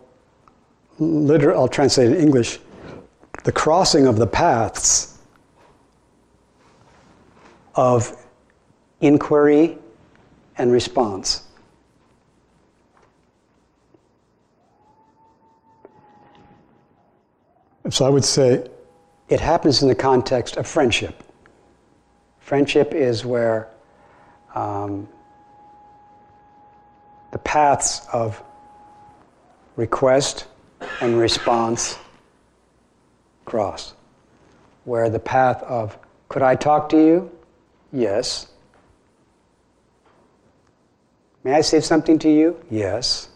[0.98, 2.58] literal, I'll translate in English,
[3.44, 5.18] the crossing of the paths
[7.74, 8.26] of
[9.00, 9.78] inquiry
[10.56, 11.47] and response.
[17.90, 18.68] So I would say
[19.28, 21.22] it happens in the context of friendship.
[22.38, 23.68] Friendship is where
[24.54, 25.08] um,
[27.32, 28.42] the paths of
[29.76, 30.46] request
[31.00, 31.98] and response
[33.44, 33.94] cross.
[34.84, 37.30] Where the path of, could I talk to you?
[37.92, 38.48] Yes.
[41.44, 42.60] May I say something to you?
[42.70, 43.28] Yes.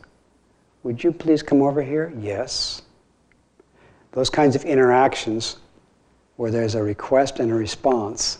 [0.82, 2.12] Would you please come over here?
[2.18, 2.82] Yes.
[4.12, 5.56] Those kinds of interactions
[6.36, 8.38] where there's a request and a response,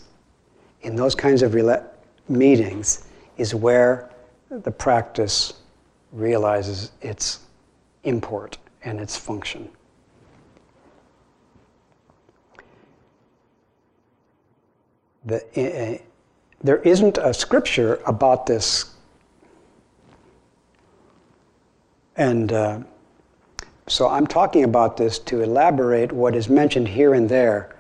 [0.83, 1.87] in those kinds of rela-
[2.29, 3.07] meetings,
[3.37, 4.11] is where
[4.51, 5.55] the practice
[6.13, 7.41] realizes its
[8.05, 9.69] import and its function.
[15.25, 16.03] The, uh,
[16.63, 18.95] there isn't a scripture about this.
[22.17, 22.81] And uh,
[23.93, 27.77] so I'm talking about this to elaborate what is mentioned here and there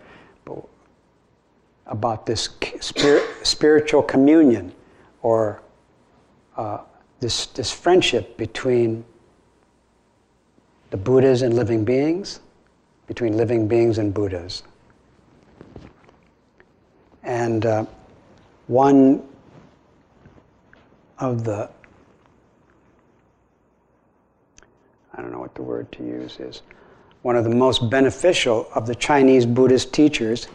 [1.87, 2.51] about this
[2.81, 4.73] spirit, spiritual communion
[5.23, 5.63] or
[6.59, 6.81] uh,
[7.21, 9.07] this, this friendship between
[10.91, 12.41] the Buddhas and living beings,
[13.07, 14.65] between living beings and Buddhas.
[17.23, 17.87] And uh,
[18.67, 19.27] one
[21.19, 21.71] of the,
[25.15, 26.63] I don't know what the word to use is,
[27.23, 30.49] one of the most beneficial of the Chinese Buddhist teachers,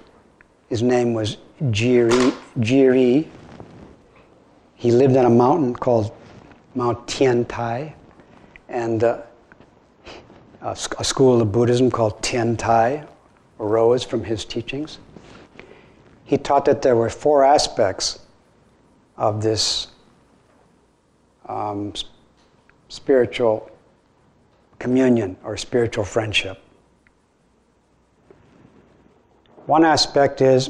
[0.70, 3.28] his name was Zhiyi, Zhiyi.
[4.76, 6.12] He lived on a mountain called
[6.76, 7.94] Mount Tiantai,
[8.70, 9.22] and uh,
[10.62, 13.08] a, a school of Buddhism called Tiantai
[13.60, 15.00] arose from his teachings
[16.28, 18.20] he taught that there were four aspects
[19.16, 19.88] of this
[21.48, 21.94] um,
[22.90, 23.72] spiritual
[24.80, 26.62] communion or spiritual friendship.
[29.66, 30.70] One aspect is,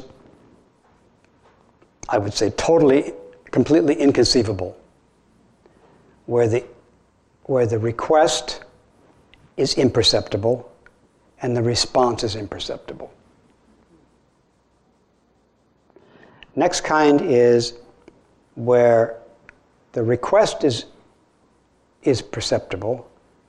[2.08, 3.12] I would say, totally,
[3.50, 4.76] completely inconceivable,
[6.26, 6.64] where the,
[7.44, 8.64] where the request
[9.56, 10.70] is imperceptible
[11.40, 13.12] and the response is imperceptible.
[16.56, 17.74] Next kind is
[18.56, 19.20] where
[19.92, 20.86] the request is,
[22.02, 23.08] is perceptible,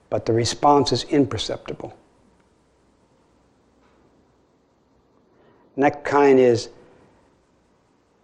[0.10, 1.95] but the response is imperceptible.
[5.76, 6.70] Next kind is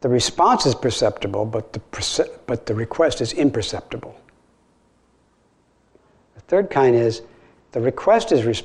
[0.02, 4.16] the response is perceptible, but the, perce- but the request is imperceptible.
[6.36, 7.22] The third kind is
[7.72, 8.64] the request is res-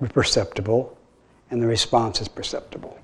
[0.00, 0.96] perceptible
[1.50, 2.98] and the response is perceptible.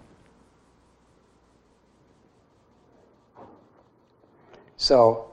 [4.77, 5.27] So,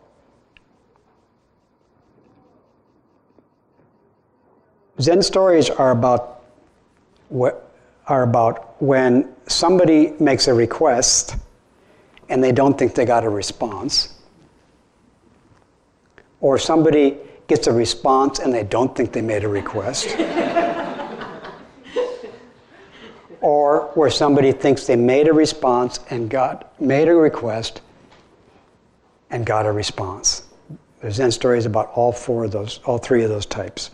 [5.02, 6.41] Zen stories are about
[7.30, 7.72] what
[8.08, 11.36] are about when somebody makes a request
[12.30, 14.14] and they don't think they got a response,
[16.39, 20.16] or somebody gets a response and they don't think they made a request.
[23.41, 27.82] or where somebody thinks they made a response and got made a request
[29.32, 30.43] and got a response.
[31.02, 33.89] There's Zen stories about all four of those, all three of those types.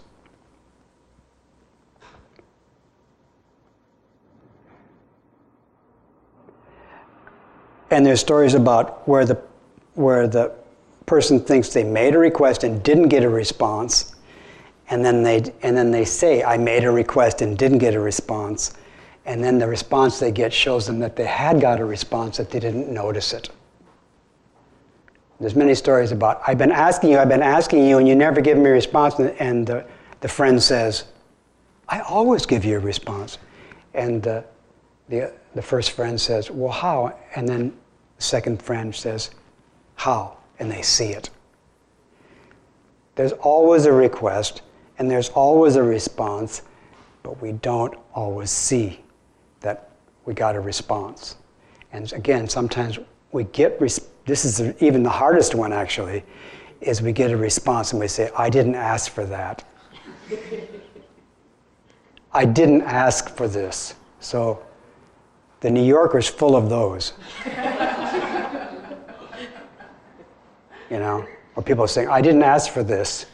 [7.90, 9.42] And there's stories about where the,
[9.94, 10.54] where the
[11.06, 14.16] person thinks they made a request and didn't get a response,
[14.90, 18.00] and then they, and then they say, I made a request and didn't get a
[18.00, 18.74] response,
[19.26, 22.50] and then the response they get shows them that they had got a response, that
[22.50, 23.50] they didn't notice it.
[25.40, 28.42] There's many stories about, I've been asking you, I've been asking you, and you never
[28.42, 29.20] give me a response.
[29.20, 29.86] And the,
[30.22, 31.06] the friend says,
[31.88, 33.38] I always give you a response.
[33.94, 34.44] And the,
[35.10, 37.18] the, the first friend says, Well, how?
[37.36, 37.70] And then
[38.18, 39.32] the second friend says,
[39.95, 40.38] How?
[40.60, 41.30] And they see it.
[43.16, 44.62] There's always a request,
[44.99, 46.62] and there's always a response,
[47.24, 49.01] but we don't always see
[49.62, 49.91] that
[50.26, 51.38] we got a response.
[51.93, 52.99] And again, sometimes
[53.32, 56.24] we get this is even the hardest one actually,
[56.82, 59.64] is we get a response and we say, I didn't ask for that.
[62.34, 63.95] I didn't ask for this.
[64.20, 64.64] So
[65.62, 67.14] the New Yorker's full of those.
[70.89, 73.26] you know, or people saying, I didn't ask for this.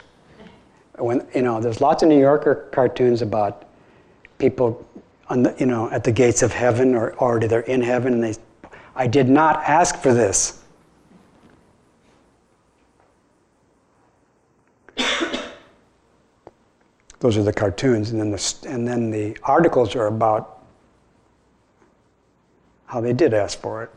[0.97, 3.65] When, you know, there's lots of New Yorker cartoons about
[4.37, 4.87] people
[5.27, 8.23] on the, you know, at the gates of heaven or already they're in heaven and
[8.23, 8.35] they,
[8.95, 10.61] I did not ask for this.
[17.19, 20.52] Those are the cartoons, and then the, and then the articles are about
[22.93, 23.89] how they did ask for it.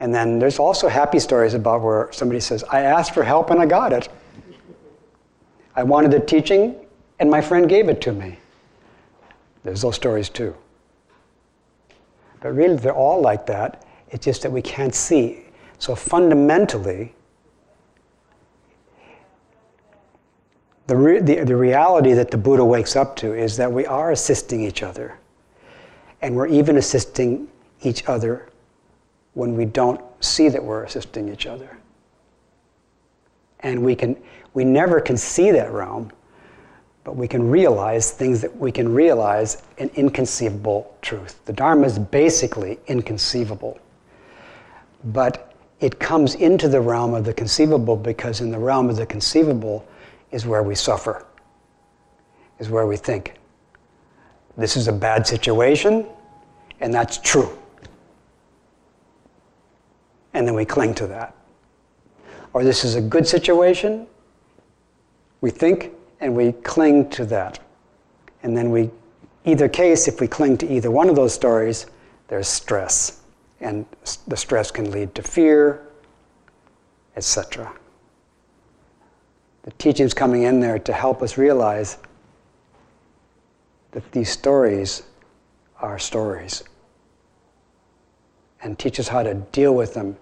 [0.00, 3.60] And then there's also happy stories about where somebody says, I asked for help and
[3.60, 4.08] I got it.
[5.76, 6.74] I wanted the teaching
[7.20, 8.38] and my friend gave it to me.
[9.64, 10.56] There's those stories too.
[12.40, 13.84] But really, they're all like that.
[14.10, 15.44] It's just that we can't see.
[15.78, 17.14] So fundamentally,
[20.86, 24.10] the, re- the, the reality that the Buddha wakes up to is that we are
[24.10, 25.18] assisting each other.
[26.22, 27.48] And we're even assisting
[27.82, 28.48] each other
[29.34, 31.76] when we don't see that we're assisting each other.
[33.60, 34.16] And we, can,
[34.54, 36.10] we never can see that realm,
[37.04, 41.44] but we can realize things that we can realize an inconceivable truth.
[41.44, 43.78] The Dharma is basically inconceivable.
[45.04, 49.06] But it comes into the realm of the conceivable because in the realm of the
[49.06, 49.84] conceivable
[50.30, 51.26] is where we suffer,
[52.58, 53.34] is where we think.
[54.56, 56.06] This is a bad situation,
[56.80, 57.56] and that's true.
[60.34, 61.34] And then we cling to that.
[62.52, 64.06] Or this is a good situation,
[65.40, 67.58] we think, and we cling to that.
[68.42, 68.90] And then we,
[69.44, 71.86] either case, if we cling to either one of those stories,
[72.28, 73.20] there's stress.
[73.60, 73.86] And
[74.26, 75.82] the stress can lead to fear,
[77.16, 77.72] etc.
[79.62, 81.98] The teaching's coming in there to help us realize
[83.92, 85.02] that these stories
[85.80, 86.64] are stories
[88.62, 90.16] and teach us how to deal with them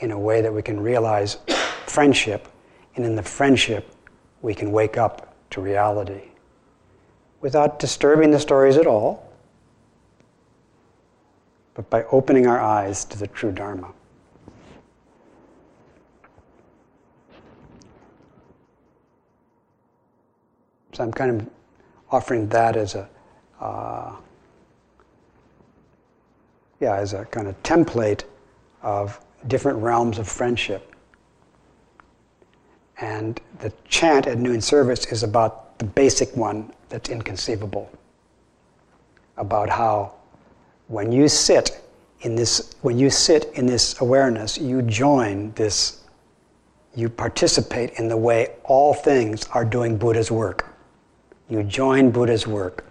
[0.00, 1.38] in a way that we can realize
[1.86, 2.48] friendship,
[2.96, 3.94] and in the friendship,
[4.42, 6.22] we can wake up to reality
[7.40, 9.32] without disturbing the stories at all,
[11.74, 13.92] but by opening our eyes to the true Dharma.
[20.92, 21.48] So I'm kind of
[22.12, 23.08] offering that as a,
[23.60, 24.14] uh,
[26.78, 28.24] yeah, as a kind of template
[28.82, 30.94] of different realms of friendship.
[33.00, 37.90] And the chant at noon service is about the basic one that's inconceivable.
[39.36, 40.12] About how
[40.88, 41.82] when you sit
[42.20, 46.02] in this when you sit in this awareness, you join this,
[46.94, 50.71] you participate in the way all things are doing Buddha's work.
[51.52, 52.86] You join Buddha's work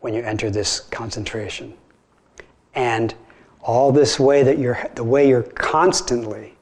[0.00, 1.74] when you enter this concentration.
[2.74, 3.14] And
[3.62, 6.56] all this way that you're, the way you're constantly,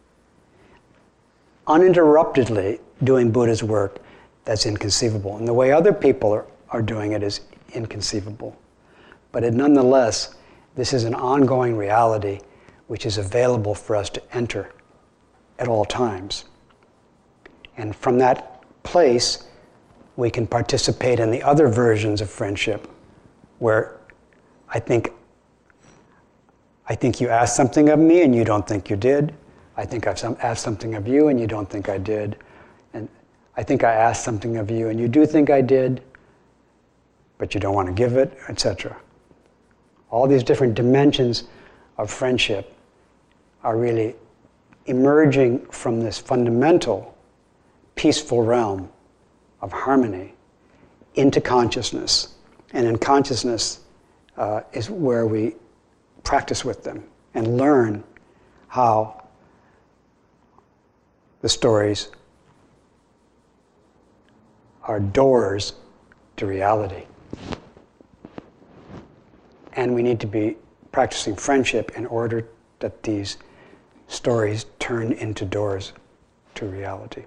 [1.67, 4.03] uninterruptedly doing Buddha's work,
[4.45, 5.39] that's inconceivable.
[5.39, 7.41] And the way other people are, are doing it is
[7.73, 8.55] inconceivable.
[9.33, 10.35] But it, nonetheless,
[10.75, 12.41] this is an ongoing reality
[12.89, 14.71] which is available for us to enter
[15.59, 16.45] at all times.
[17.79, 19.49] And from that place,
[20.17, 22.89] we can participate in the other versions of friendship
[23.59, 23.99] where
[24.69, 25.13] I think
[26.89, 29.33] I think you asked something of me and you don't think you did.
[29.77, 32.37] I think I've some, asked something of you and you don't think I did.
[32.93, 33.09] And
[33.57, 36.03] I think I asked something of you and you do think I did,
[37.39, 38.97] but you don't want to give it, etc.
[40.11, 41.45] All these different dimensions
[41.99, 42.75] of friendship
[43.63, 44.17] are really
[44.87, 47.17] emerging from this fundamental
[47.95, 48.91] peaceful realm
[49.63, 50.35] of harmony
[51.15, 52.35] into consciousness.
[52.73, 53.81] And in consciousness
[54.37, 55.55] uh, is where we
[56.25, 57.05] practice with them
[57.35, 58.05] and learn
[58.69, 59.23] how
[61.41, 62.09] the stories
[64.85, 65.75] are doors
[66.37, 67.05] to reality.
[69.75, 70.57] And we need to be
[70.91, 72.49] practicing friendship in order
[72.81, 73.39] that these
[74.09, 75.93] stories turn into doors
[76.57, 77.25] to reality.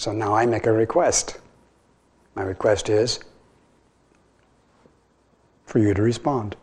[0.00, 1.36] So now I make a request.
[2.34, 3.20] My request is
[5.66, 6.56] for you to respond.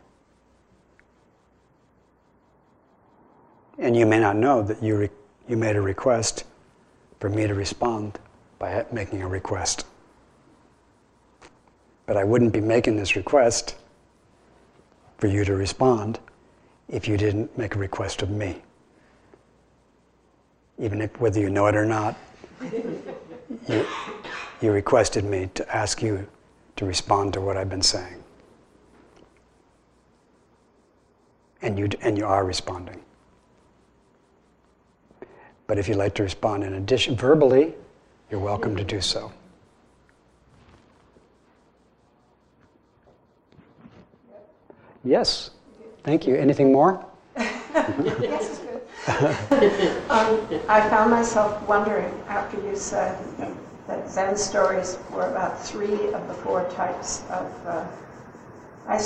[3.77, 5.07] And you may not know that you,
[5.47, 6.45] you made a request
[7.19, 8.17] for me to respond
[8.57, 9.85] by making a request.
[12.07, 13.75] But I wouldn't be making this request
[15.19, 16.17] for you to respond
[16.89, 18.63] if you didn't make a request of me.
[20.79, 22.17] Even if, whether you know it or not,
[23.67, 23.85] you,
[24.61, 26.27] you requested me to ask you
[26.75, 28.23] to respond to what I've been saying.
[31.61, 33.01] And you, and you are responding.
[35.65, 37.73] But if you'd like to respond in addition verbally,
[38.29, 39.31] you're welcome to do so.
[45.03, 45.51] Yes.
[46.03, 46.35] Thank you.
[46.35, 47.05] Anything more?
[48.21, 48.61] Yes,
[50.09, 53.17] um, I found myself wondering after you said
[53.87, 57.49] that Zen stories were about three of the four types of.
[57.65, 57.87] Uh,
[58.85, 58.97] I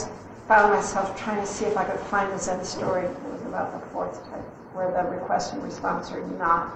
[0.47, 3.79] found myself trying to see if I could find a Zen story that was about
[3.79, 4.41] the fourth type,
[4.73, 6.75] where the request and response are not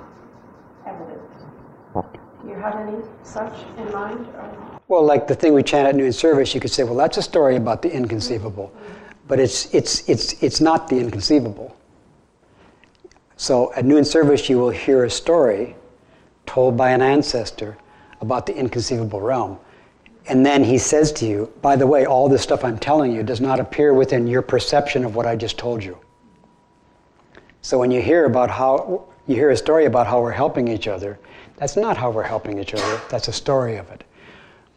[0.86, 1.22] evident.
[1.94, 4.28] Do you had any such in mind?
[4.36, 4.80] Or?
[4.88, 7.24] Well, like the thing we chant at noon service, you could say, well, that's a
[7.24, 8.72] story about the inconceivable.
[9.28, 11.76] But it's, it's, it's, it's not the inconceivable.
[13.38, 15.76] So at noon service, you will hear a story
[16.46, 17.78] told by an ancestor
[18.22, 19.60] about the inconceivable realm.
[20.28, 23.24] And then he says to you, by the way, all this stuff I'm telling you
[23.24, 25.98] does not appear within your perception of what I just told you.
[27.62, 30.88] So when you hear about how you hear a story about how we're helping each
[30.88, 31.20] other,
[31.58, 33.02] that's not how we're helping each other.
[33.10, 34.04] That's a story of it.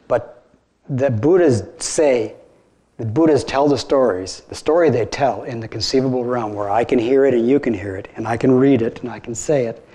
[0.07, 0.47] But
[0.89, 2.35] the Buddhas say,
[2.99, 6.83] the Buddhas tell the stories, the story they tell in the conceivable realm where I
[6.83, 9.21] can hear it and you can hear it and I can read it and I
[9.21, 9.87] can say it,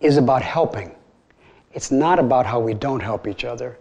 [0.00, 0.92] is about helping.
[1.72, 3.78] It's not about how we don't help each other,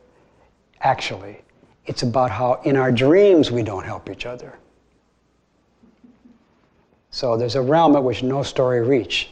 [0.82, 1.42] actually.
[1.88, 4.54] It's about how in our dreams we don't help each other.
[7.10, 9.32] So there's a realm at which no story reach,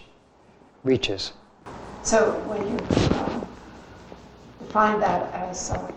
[0.83, 1.33] reaches.
[2.01, 2.77] So when you
[3.19, 3.47] um,
[4.59, 5.91] define that as uh,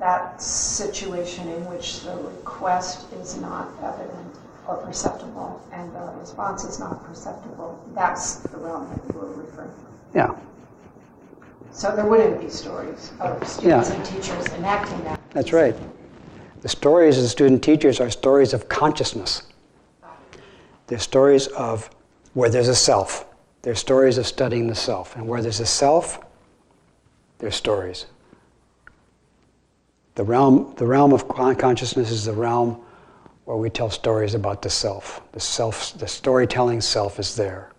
[0.00, 4.34] that situation in which the request is not evident
[4.66, 9.68] or perceptible and the response is not perceptible, that's the realm that you were referring
[9.68, 10.18] to.
[10.18, 10.34] Yeah.
[11.70, 13.94] So there wouldn't be stories of students yeah.
[13.94, 15.20] and teachers enacting that.
[15.30, 15.76] That's right.
[16.62, 19.44] The stories of the student teachers are stories of consciousness.
[20.86, 21.88] They're stories of
[22.34, 23.26] where there's a self.
[23.62, 25.14] They're stories of studying the self.
[25.14, 26.20] And where there's a self,
[27.38, 28.06] there's stories.
[30.20, 32.78] The realm, the realm of consciousness is the realm
[33.46, 35.22] where we tell stories about the self.
[35.32, 37.72] The self, the storytelling self is there.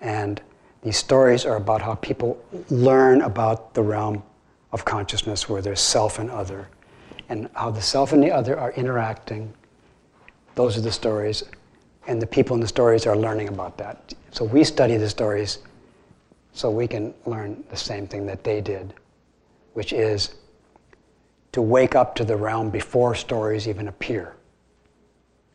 [0.00, 0.42] And
[0.82, 4.24] these stories are about how people learn about the realm
[4.72, 6.70] of consciousness where there's self and other,
[7.28, 9.54] and how the self and the other are interacting.
[10.56, 11.44] Those are the stories,
[12.08, 14.12] and the people in the stories are learning about that.
[14.32, 15.58] So we study the stories
[16.52, 18.92] so we can learn the same thing that they did,
[19.74, 20.34] which is
[21.52, 24.34] to wake up to the realm before stories even appear.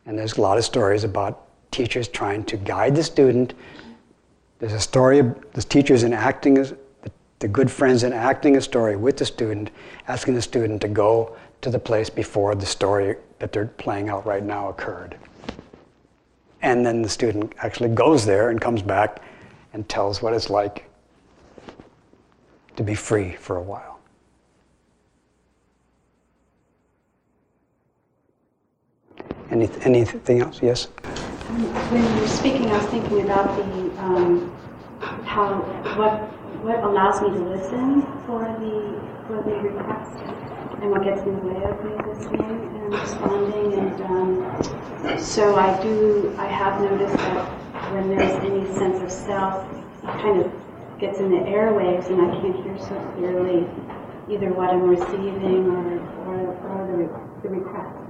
[0.05, 3.53] And there's a lot of stories about teachers trying to guide the student
[4.63, 9.25] there's a story of the teachers enacting, the, good friends enacting a story with the
[9.25, 9.71] student,
[10.07, 14.25] asking the student to go to the place before the story that they're playing out
[14.25, 15.17] right now occurred.
[16.61, 19.21] And then the student actually goes there and comes back
[19.73, 20.89] and tells what it's like
[22.77, 23.92] to be free for a while.
[29.54, 30.64] Any, anything else?
[30.64, 30.86] Yes?
[31.91, 34.49] When you were speaking, I was thinking about the um,
[35.26, 35.62] how
[35.93, 36.14] what
[36.66, 38.97] what allows me to listen for the
[39.28, 40.18] for the request
[40.82, 43.74] and what gets in the way of me listening and responding.
[43.78, 46.34] And um, so I do.
[46.39, 50.51] I have noticed that when there's any sense of self, it kind of
[50.97, 53.70] gets in the airwaves, and I can't hear so clearly
[54.34, 58.03] either what I'm receiving or or, or the, the request.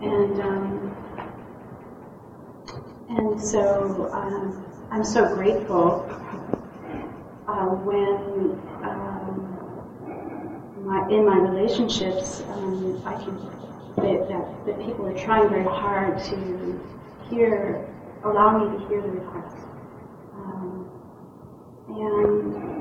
[0.00, 0.96] And um,
[3.08, 6.06] and so um, I'm so grateful
[7.48, 9.58] uh, when um,
[10.84, 13.36] my, in my relationships um, I can
[13.96, 16.80] that, that, that people are trying very hard to
[17.28, 17.86] hear,
[18.24, 19.56] allow me to hear the request.
[20.34, 20.88] Um,
[21.88, 22.78] and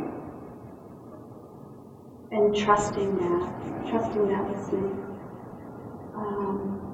[2.30, 4.92] and trusting that, trusting that listening.
[6.16, 6.87] Um,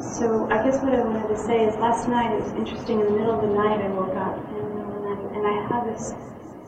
[0.00, 3.00] so I guess what I wanted to say is last night it was interesting.
[3.00, 4.62] In the middle of the night, I woke up the
[5.10, 6.12] night, and I had this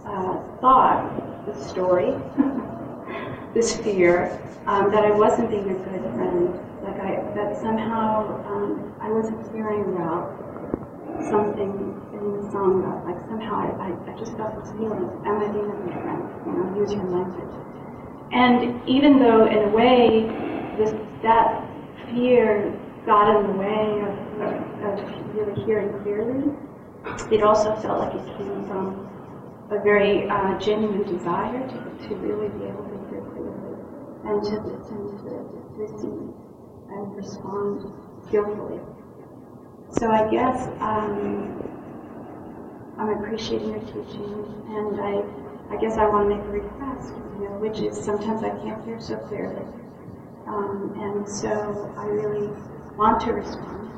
[0.04, 2.14] uh, thought, this story,
[3.54, 4.34] this fear
[4.66, 6.58] um, that I wasn't being a good friend.
[6.82, 10.34] Like I, that somehow um, I wasn't hearing about
[11.30, 11.70] something
[12.14, 15.06] in the song about like somehow I, I, I just felt this feeling.
[15.24, 16.22] Am I being a good friend?
[16.46, 17.54] You know, use your language.
[18.32, 20.26] And even though in a way
[20.78, 21.62] this that
[22.10, 22.74] fear
[23.06, 26.52] got in the way of, of really hearing clearly.
[27.30, 29.08] It also felt like it came from
[29.70, 33.70] a very uh, genuine desire to, to really be able to hear clearly
[34.24, 36.34] and to listen to, to receive
[36.90, 37.92] and respond
[38.26, 38.80] skillfully.
[39.92, 41.56] So I guess um,
[42.98, 47.48] I'm appreciating your teaching, and I, I guess I want to make a request, you
[47.48, 49.64] know, which is sometimes I can't hear so clearly,
[50.46, 52.50] um, and so I really
[52.96, 53.90] want to respond.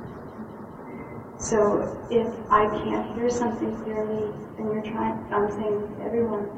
[1.39, 6.49] So if I can't hear something clearly, and you're trying, I'm saying everyone,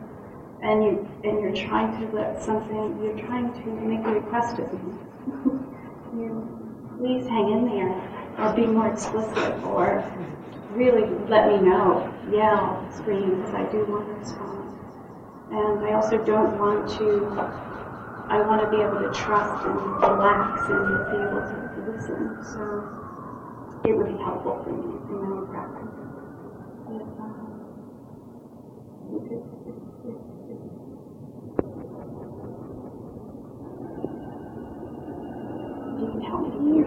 [0.63, 4.73] and you and you're trying to let something, you're trying to make a request of
[4.73, 4.95] me.
[6.21, 6.55] you
[6.99, 10.05] please hang in there or be more explicit, or
[10.71, 14.79] really let me know, yell, scream, because I do want to respond.
[15.51, 17.31] And I also don't want to,
[18.29, 21.64] I want to be able to trust and relax and be able to,
[22.01, 22.43] to.
[22.53, 22.63] So
[23.85, 25.89] it would be helpful for me my own practice.
[26.89, 27.65] If, um,
[29.11, 29.77] if, if
[36.01, 36.85] you help me.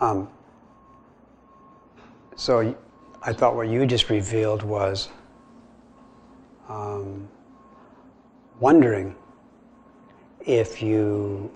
[0.00, 0.28] Um,
[2.36, 2.76] so
[3.26, 5.08] I thought what you just revealed was
[6.68, 7.26] um,
[8.60, 9.16] wondering
[10.44, 11.50] if you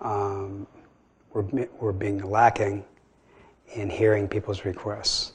[0.00, 0.66] um,
[1.32, 1.44] were,
[1.78, 2.84] were being lacking
[3.74, 5.34] in hearing people's requests.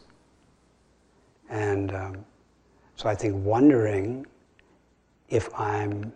[1.50, 2.26] And um,
[2.98, 4.26] so I think wondering
[5.30, 6.12] if I'm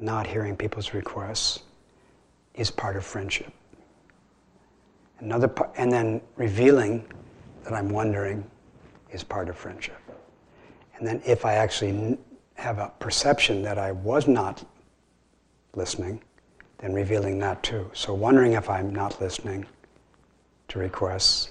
[0.00, 1.60] not hearing people's requests
[2.54, 3.52] is part of friendship.
[5.20, 7.04] Another and then revealing
[7.66, 8.48] that I'm wondering
[9.10, 9.98] is part of friendship.
[10.96, 12.16] And then if I actually
[12.54, 14.64] have a perception that I was not
[15.74, 16.22] listening,
[16.78, 17.90] then revealing that too.
[17.92, 19.66] So wondering if I'm not listening
[20.68, 21.50] to requests,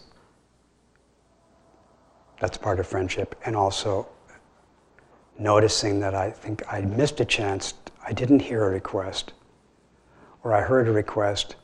[2.39, 3.35] that's part of friendship.
[3.45, 4.07] And also
[5.37, 7.73] noticing that I think I missed a chance,
[8.07, 9.33] I didn't hear a request,
[10.45, 11.57] or I heard a request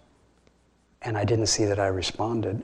[1.04, 2.64] and I didn't see that I responded,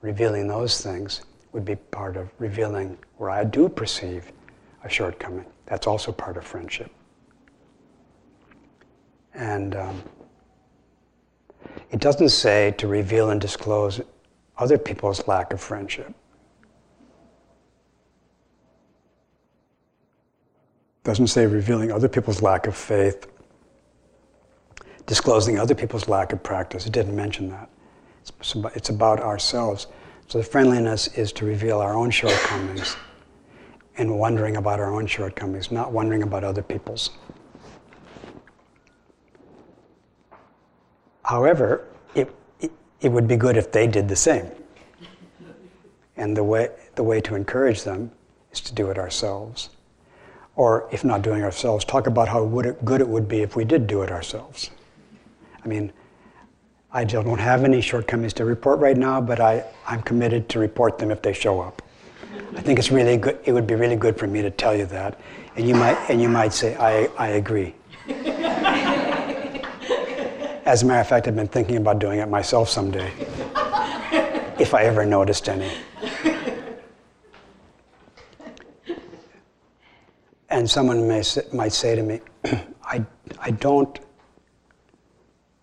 [0.00, 1.22] revealing those things
[1.52, 4.30] would be part of revealing where I do perceive
[4.84, 5.44] a shortcoming.
[5.66, 6.90] That's also part of friendship.
[9.34, 10.02] And um,
[11.90, 14.00] it doesn't say to reveal and disclose
[14.58, 16.14] other people's lack of friendship.
[21.04, 23.26] Doesn't say revealing other people's lack of faith
[25.10, 26.86] disclosing other people's lack of practice.
[26.86, 27.68] It didn't mention that.
[28.74, 29.86] It's about ourselves.
[30.28, 32.96] So the friendliness is to reveal our own shortcomings
[33.96, 37.10] and wondering about our own shortcomings, not wondering about other people's.
[41.24, 44.50] However, it, it, it would be good if they did the same.
[46.16, 48.10] And the way, the way to encourage them
[48.52, 49.70] is to do it ourselves.
[50.56, 53.86] Or if not doing ourselves, talk about how good it would be if we did
[53.86, 54.70] do it ourselves.
[55.64, 55.92] I mean,
[56.92, 60.98] I don't have any shortcomings to report right now, but I, I'm committed to report
[60.98, 61.82] them if they show up.
[62.56, 63.38] I think it's really good.
[63.44, 65.20] It would be really good for me to tell you that,
[65.54, 67.74] and you might and you might say, "I I agree."
[70.66, 73.12] As a matter of fact, I've been thinking about doing it myself someday,
[74.58, 75.70] if I ever noticed any.
[80.48, 81.22] And someone may
[81.52, 82.20] might say to me,
[82.82, 83.04] "I
[83.38, 83.96] I don't."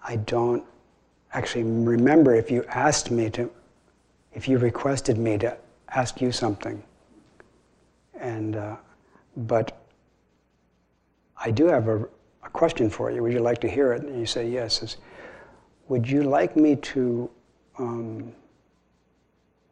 [0.10, 0.64] I don't
[1.34, 3.52] actually remember if you asked me to,
[4.34, 5.58] if you requested me to
[5.90, 6.82] ask you something.
[8.20, 8.76] And, uh,
[9.36, 9.84] but
[11.38, 12.04] I do have a,
[12.44, 13.22] a, question for you.
[13.22, 14.04] Would you like to hear it?
[14.04, 14.82] And you say yes.
[14.82, 14.98] It's,
[15.88, 17.30] would you like me to,
[17.78, 18.34] um,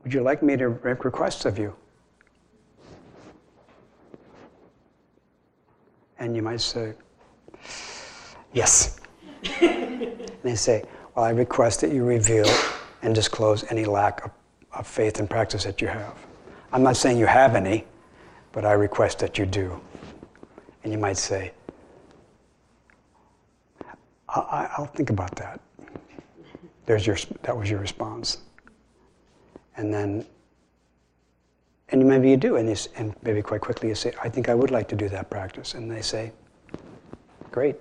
[0.03, 1.75] would you like me to make requests of you?
[6.19, 6.93] And you might say,
[8.53, 8.99] yes.
[9.61, 10.83] and they say,
[11.15, 12.47] I request that you reveal
[13.01, 14.31] and disclose any lack of,
[14.73, 16.17] of faith and practice that you have.
[16.73, 17.85] I'm not saying you have any,
[18.51, 19.79] but I request that you do.
[20.83, 21.51] And you might say,
[24.27, 25.61] I, will think about that.
[26.85, 28.39] There's your, that was your response.
[29.77, 30.25] And then,
[31.89, 34.55] and maybe you do, and, you, and maybe quite quickly you say, I think I
[34.55, 35.73] would like to do that practice.
[35.73, 36.31] And they say,
[37.51, 37.77] Great.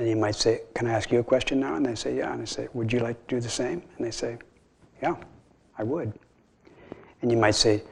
[0.00, 1.74] And you might say, Can I ask you a question now?
[1.74, 2.32] And they say, Yeah.
[2.32, 3.82] And I say, Would you like to do the same?
[3.98, 4.38] And they say,
[5.02, 5.14] Yeah,
[5.76, 6.18] I would.
[7.20, 7.82] And you might say,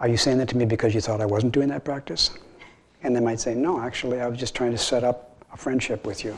[0.00, 2.30] Are you saying that to me because you thought I wasn't doing that practice?
[3.02, 6.06] And they might say, No, actually, I was just trying to set up a friendship
[6.06, 6.34] with you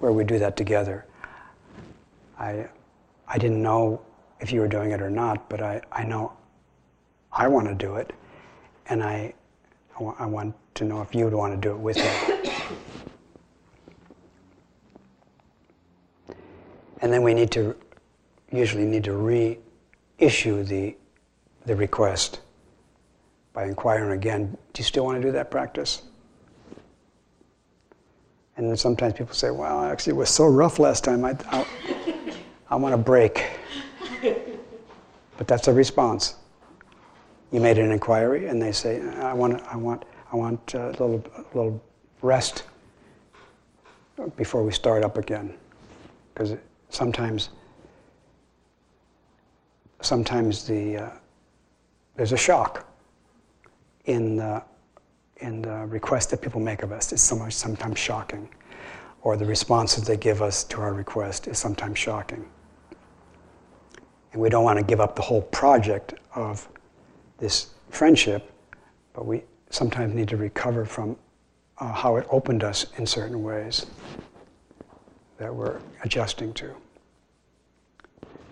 [0.00, 1.06] where we do that together.
[2.36, 2.66] I,
[3.28, 4.02] I didn't know
[4.40, 6.32] if you were doing it or not, but I, I know
[7.30, 8.12] I want to do it,
[8.86, 9.32] and I,
[10.18, 12.50] I want to know if you would want to do it with me.
[17.04, 17.76] And then we need to,
[18.50, 20.96] usually need to reissue the,
[21.66, 22.40] the request
[23.52, 26.04] by inquiring again, do you still want to do that practice?
[28.56, 31.36] And then sometimes people say, well, actually it was so rough last time, I,
[32.70, 33.50] I, want a break.
[35.36, 36.36] But that's a response.
[37.52, 41.22] you made an inquiry, and they say, I want, I want, I want a little,
[41.36, 41.84] a little
[42.22, 42.62] rest
[44.36, 45.52] before we start up again.
[46.32, 46.56] Because
[46.94, 47.50] sometimes,
[50.00, 51.10] sometimes the, uh,
[52.16, 52.88] there's a shock
[54.04, 54.62] in the,
[55.38, 57.12] in the request that people make of us.
[57.12, 58.48] It's sometimes shocking.
[59.22, 62.44] Or the responses they give us to our request is sometimes shocking.
[64.32, 66.68] And we don't want to give up the whole project of
[67.38, 68.50] this friendship,
[69.12, 71.16] but we sometimes need to recover from
[71.78, 73.86] uh, how it opened us in certain ways
[75.38, 76.74] that we're adjusting to.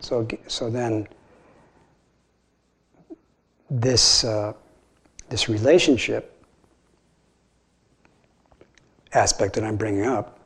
[0.02, 1.06] So, so then,
[3.70, 4.52] this, uh,
[5.28, 6.44] this relationship
[9.14, 10.40] aspect that I'm bringing up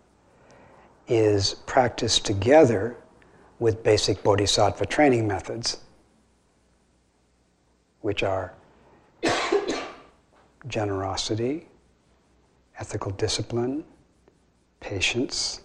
[1.08, 2.96] is practiced together
[3.58, 5.78] with basic bodhisattva training methods,
[8.02, 8.52] which are
[10.68, 11.66] generosity,
[12.78, 13.84] ethical discipline,
[14.80, 15.62] patience,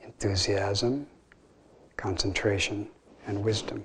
[0.00, 1.08] enthusiasm,
[1.96, 2.88] concentration,
[3.26, 3.84] and wisdom.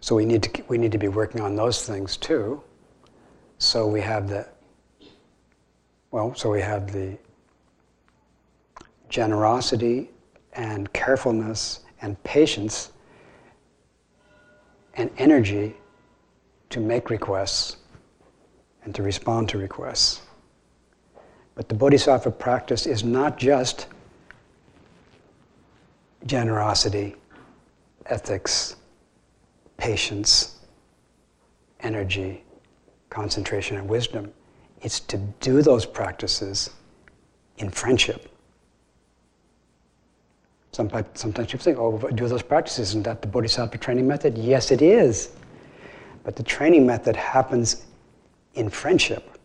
[0.00, 2.62] So we need to we need to be working on those things too.
[3.58, 4.48] So we have the
[6.10, 7.18] well, so we have the
[9.08, 10.10] generosity
[10.54, 12.92] and carefulness and patience
[14.94, 15.76] and energy
[16.70, 17.76] to make requests
[18.84, 20.22] and to respond to requests.
[21.54, 23.86] But the Bodhisattva practice is not just
[26.26, 27.16] generosity,
[28.06, 28.76] ethics,
[29.76, 30.58] patience,
[31.80, 32.44] energy,
[33.10, 34.32] concentration, and wisdom.
[34.80, 36.70] It's to do those practices
[37.58, 38.32] in friendship.
[40.72, 44.38] Sometimes, people think, oh, do those practices, isn't that the Bodhisattva training method?
[44.38, 45.30] Yes, it is.
[46.22, 47.86] But the training method happens
[48.54, 49.38] in friendship.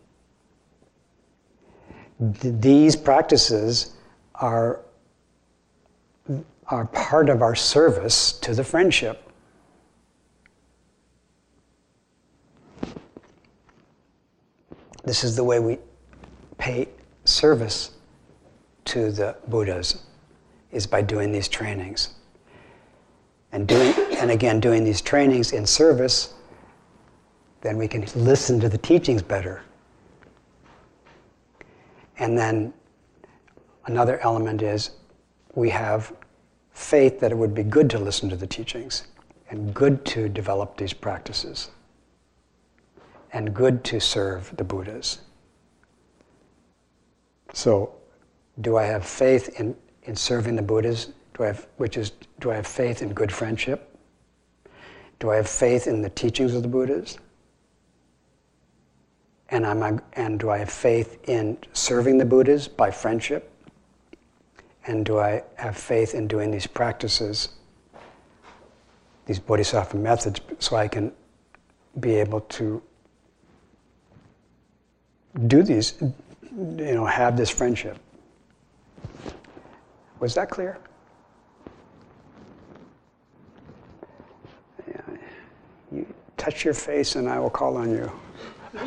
[2.40, 3.94] Th- these practices
[4.36, 4.80] are,
[6.68, 9.30] are part of our service to the friendship.
[15.04, 15.78] This is the way we
[16.56, 16.88] pay
[17.24, 17.90] service
[18.86, 20.02] to the Buddhas,
[20.72, 22.14] is by doing these trainings.
[23.52, 26.34] And doing and again doing these trainings in service,
[27.60, 29.62] then we can listen to the teachings better.
[32.18, 32.72] And then
[33.86, 34.90] another element is
[35.54, 36.12] we have
[36.74, 39.04] faith that it would be good to listen to the teachings
[39.48, 41.70] and good to develop these practices
[43.32, 45.20] and good to serve the Buddhas.
[47.52, 47.94] So,
[48.60, 51.12] do I have faith in, in serving the Buddhas?
[51.34, 53.96] Do I have, which is, do I have faith in good friendship?
[55.20, 57.18] Do I have faith in the teachings of the Buddhas?
[59.50, 63.53] And, am and do I have faith in serving the Buddhas by friendship?
[64.86, 67.50] And do I have faith in doing these practices,
[69.26, 71.12] these bodhisattva methods, so I can
[72.00, 72.82] be able to
[75.46, 76.14] do these, you
[76.94, 77.98] know, have this friendship.
[80.20, 80.78] Was that clear?
[85.92, 86.06] You
[86.36, 88.10] touch your face and I will call on you.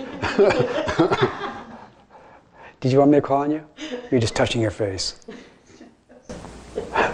[2.80, 3.66] Did you want me to call on you?
[4.12, 5.26] You're just touching your face.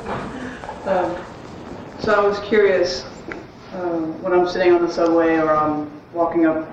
[0.84, 1.16] Um,
[2.02, 3.06] so I was curious
[3.74, 6.68] um, when I'm sitting on the subway or I'm walking up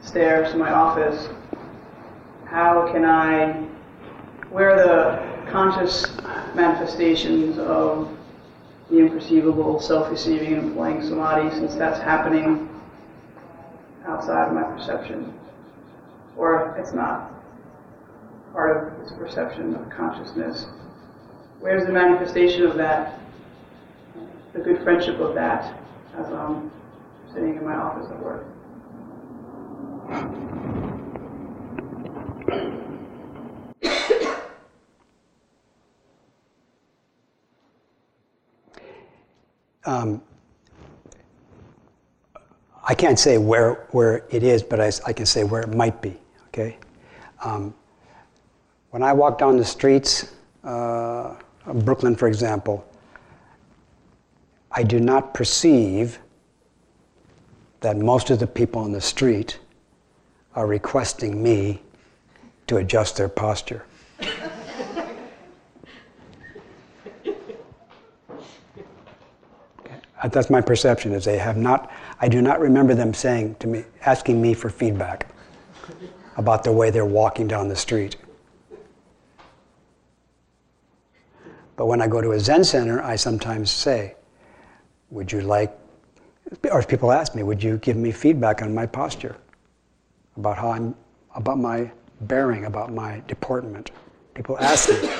[0.00, 1.28] stairs to my office,
[2.44, 3.64] how can I,
[4.50, 6.06] where the conscious
[6.54, 8.16] manifestations of
[8.90, 12.68] the imperceivable, self-receiving and playing samadhi, since that's happening
[14.06, 15.34] outside of my perception,
[16.36, 17.32] or it's not
[18.52, 20.66] part of this perception of consciousness.
[21.64, 23.18] Where's the manifestation of that,
[24.52, 25.80] the good friendship of that,
[26.14, 26.70] as I'm
[27.32, 28.44] sitting in my office at work?
[39.86, 40.20] Um,
[42.86, 46.02] I can't say where, where it is, but I, I can say where it might
[46.02, 46.14] be,
[46.48, 46.76] okay?
[47.42, 47.74] Um,
[48.90, 51.36] when I walk down the streets uh,
[51.66, 52.86] Brooklyn, for example,
[54.70, 56.18] I do not perceive
[57.80, 59.58] that most of the people on the street
[60.54, 61.82] are requesting me
[62.66, 63.84] to adjust their posture.
[70.22, 71.12] Uh, That's my perception.
[71.12, 71.92] Is they have not.
[72.20, 75.28] I do not remember them saying to me, asking me for feedback
[76.36, 78.16] about the way they're walking down the street.
[81.76, 84.14] But when I go to a Zen center, I sometimes say,
[85.10, 85.76] "Would you like?"
[86.70, 89.36] Or if people ask me, "Would you give me feedback on my posture,
[90.36, 90.94] about how I'm,
[91.34, 91.90] about my
[92.22, 93.90] bearing, about my deportment?"
[94.34, 95.10] People ask me.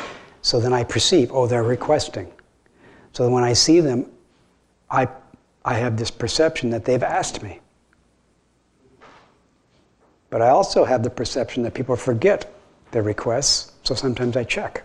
[0.43, 2.31] So then I perceive, oh, they're requesting.
[3.13, 4.11] So when I see them,
[4.91, 5.09] I,
[5.65, 7.61] I have this perception that they've asked me.
[10.29, 12.53] But I also have the perception that people forget
[12.91, 14.83] their requests, so sometimes I check.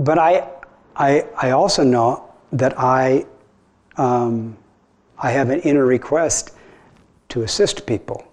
[0.00, 0.48] But I,
[0.96, 3.26] I, I also know that I,
[3.98, 4.56] um,
[5.18, 6.52] I have an inner request
[7.28, 8.26] to assist people.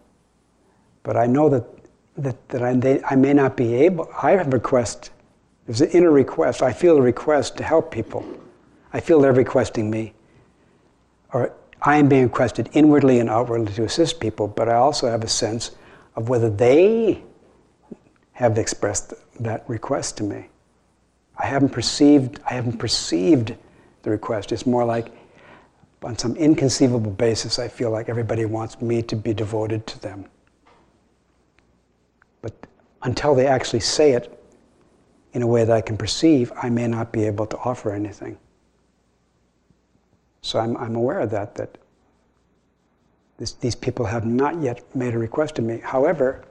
[1.04, 1.66] But I know that,
[2.16, 5.12] that, that I, they, I may not be able, I have a request,
[5.66, 6.64] there's an inner request.
[6.64, 8.26] I feel a request to help people.
[8.94, 10.14] I feel they're requesting me.
[11.34, 11.52] Or
[11.82, 15.28] I am being requested inwardly and outwardly to assist people, but I also have a
[15.28, 15.72] sense
[16.16, 17.22] of whether they
[18.32, 20.48] have expressed that request to me.
[21.38, 23.56] I haven't perceived, I haven't perceived
[24.04, 24.52] the request.
[24.52, 25.12] It's more like
[26.04, 30.26] on some inconceivable basis, I feel like everybody wants me to be devoted to them.
[32.42, 32.54] But
[33.02, 34.34] until they actually say it
[35.34, 38.38] in a way that I can perceive, I may not be able to offer anything.
[40.42, 41.78] So I'm, I'm aware of that, that
[43.38, 45.80] this, these people have not yet made a request to me.
[45.84, 46.46] However,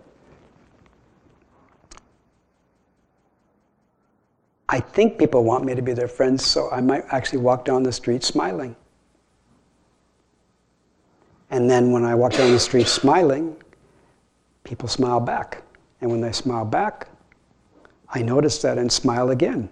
[4.69, 7.83] I think people want me to be their friends, so I might actually walk down
[7.83, 8.75] the street smiling.
[11.51, 13.57] And then when I walk down the street smiling,
[14.65, 15.63] people smile back.
[16.01, 17.09] And when they smile back,
[18.11, 19.69] I notice that and smile again,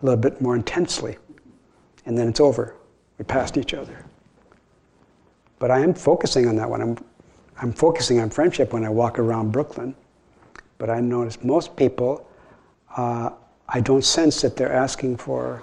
[0.00, 1.18] a little bit more intensely.
[2.06, 2.76] And then it's over.
[3.18, 4.04] We passed each other.
[5.58, 6.80] But I am focusing on that one.
[6.80, 6.96] I'm,
[7.60, 9.94] I'm focusing on friendship when I walk around Brooklyn.
[10.78, 12.26] But I notice most people,
[12.96, 13.30] uh,
[13.72, 15.62] I don't sense that they're asking for,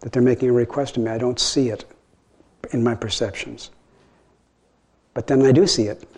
[0.00, 1.10] that they're making a request to me.
[1.10, 1.84] I don't see it
[2.70, 3.70] in my perceptions.
[5.12, 6.08] But then I do see it.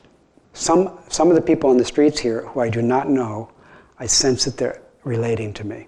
[0.53, 3.51] Some, some of the people on the streets here who I do not know,
[3.99, 5.87] I sense that they're relating to me.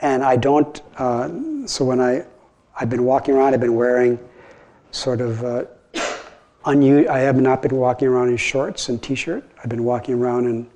[0.00, 1.28] And I don't, uh,
[1.66, 2.24] so when I,
[2.74, 4.18] I've been walking around, I've been wearing
[4.92, 5.64] sort of, uh,
[6.64, 9.44] unu- I have not been walking around in shorts and t-shirt.
[9.62, 10.70] I've been walking around in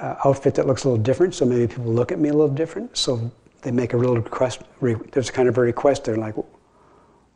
[0.00, 2.54] uh, outfit that looks a little different, so maybe people look at me a little
[2.54, 2.96] different.
[2.96, 3.30] So
[3.62, 6.34] they make a real request, re- there's kind of a request, they're like,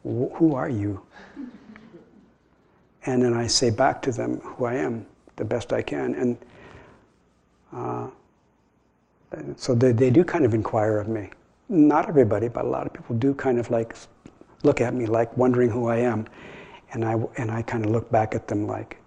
[0.02, 1.00] who are you?
[3.06, 5.06] And then I say back to them who I am
[5.36, 6.14] the best I can.
[6.14, 6.38] And
[7.72, 8.08] uh,
[9.56, 11.30] so they, they do kind of inquire of me.
[11.68, 13.94] Not everybody, but a lot of people do kind of like
[14.62, 16.26] look at me like wondering who I am.
[16.92, 18.98] And I, and I kind of look back at them like,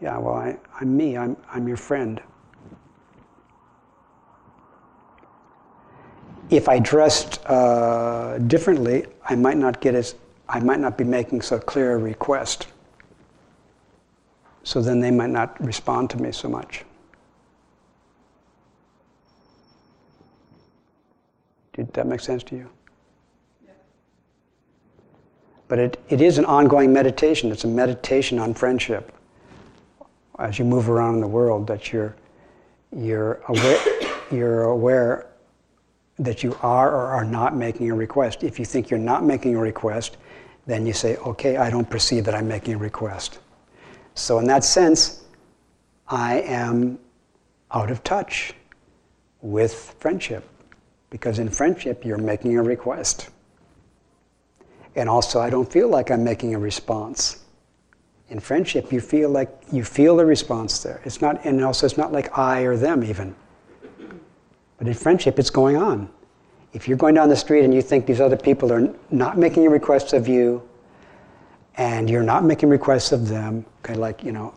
[0.00, 2.20] yeah, well, I, I'm me, I'm, I'm your friend.
[6.50, 10.14] If I dressed uh, differently, I might not get as,
[10.48, 12.68] I might not be making so clear a request.
[14.62, 16.84] So then they might not respond to me so much.
[21.74, 22.70] Did that make sense to you?
[25.68, 27.52] But it, it is an ongoing meditation.
[27.52, 29.12] It's a meditation on friendship.
[30.38, 32.16] As you move around in the world, that you're,
[32.96, 33.78] you're, aware,
[34.30, 35.26] you're aware
[36.18, 38.42] that you are or are not making a request.
[38.42, 40.16] If you think you're not making a request,
[40.66, 43.38] then you say, okay, I don't perceive that I'm making a request.
[44.14, 45.24] So, in that sense,
[46.08, 46.98] I am
[47.70, 48.52] out of touch
[49.40, 50.48] with friendship.
[51.10, 53.30] Because in friendship, you're making a request.
[54.96, 57.44] And also, I don't feel like I'm making a response.
[58.28, 61.00] In friendship, you feel like you feel the response there.
[61.04, 63.34] It's not, and also, it's not like I or them even.
[64.78, 66.08] But in friendship, it's going on.
[66.72, 69.68] If you're going down the street and you think these other people are not making
[69.68, 70.62] requests of you,
[71.76, 74.54] and you're not making requests of them, okay, like you know,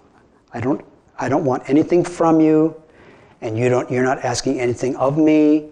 [0.53, 0.83] I don't,
[1.19, 2.75] I don't want anything from you,
[3.41, 5.69] and you don't, you're not asking anything of me.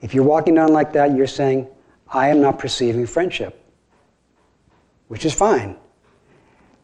[0.00, 1.68] If you're walking down like that, you're saying,
[2.08, 3.64] I am not perceiving friendship,
[5.08, 5.76] which is fine.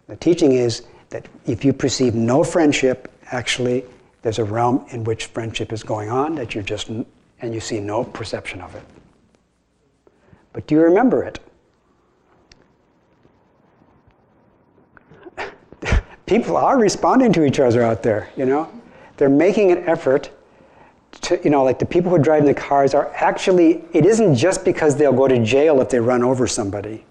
[0.07, 3.85] The teaching is that if you perceive no friendship, actually,
[4.23, 7.07] there's a realm in which friendship is going on that you're just, and
[7.55, 8.83] you see no perception of it.
[10.53, 11.39] But do you remember it?
[16.27, 18.69] People are responding to each other out there, you know?
[19.17, 20.31] They're making an effort
[21.23, 24.35] to, you know, like the people who drive driving the cars are actually, it isn't
[24.35, 27.05] just because they'll go to jail if they run over somebody.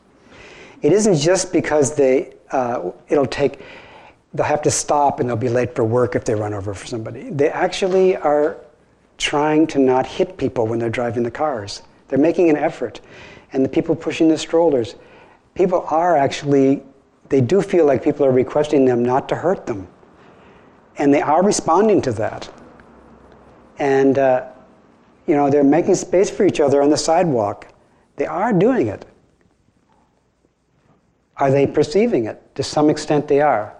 [0.81, 3.61] It isn't just because they, uh, it'll take,
[4.33, 6.85] they'll have to stop and they'll be late for work if they run over for
[6.85, 7.29] somebody.
[7.29, 8.57] They actually are
[9.17, 11.81] trying to not hit people when they're driving the cars.
[12.07, 13.01] They're making an effort.
[13.53, 14.95] And the people pushing the strollers,
[15.55, 16.83] people are actually,
[17.29, 19.87] they do feel like people are requesting them not to hurt them.
[20.97, 22.49] And they are responding to that.
[23.79, 24.47] And, uh,
[25.25, 27.67] you know, they're making space for each other on the sidewalk.
[28.15, 29.05] They are doing it.
[31.37, 32.41] Are they perceiving it?
[32.55, 33.76] To some extent, they are.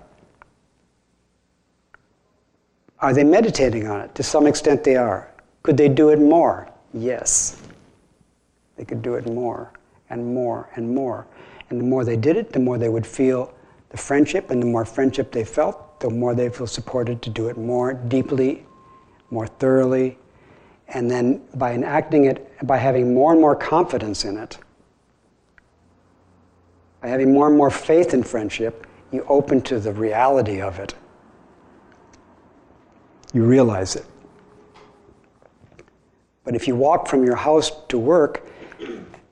[2.99, 4.15] Are they meditating on it?
[4.15, 5.32] To some extent, they are.
[5.64, 6.69] Could they do it more?
[6.94, 7.61] Yes.
[8.76, 9.72] They could do it more
[10.10, 11.28] and more and more.
[11.69, 13.53] And the more they did it, the more they would feel
[13.90, 17.48] the friendship, and the more friendship they felt, the more they feel supported to do
[17.48, 18.65] it more deeply,
[19.30, 20.18] more thoroughly.
[20.90, 24.57] And then by enacting it, by having more and more confidence in it,
[27.02, 30.94] by having more and more faith in friendship, you open to the reality of it.
[33.38, 34.04] You realize it.
[36.44, 38.50] But if you walk from your house to work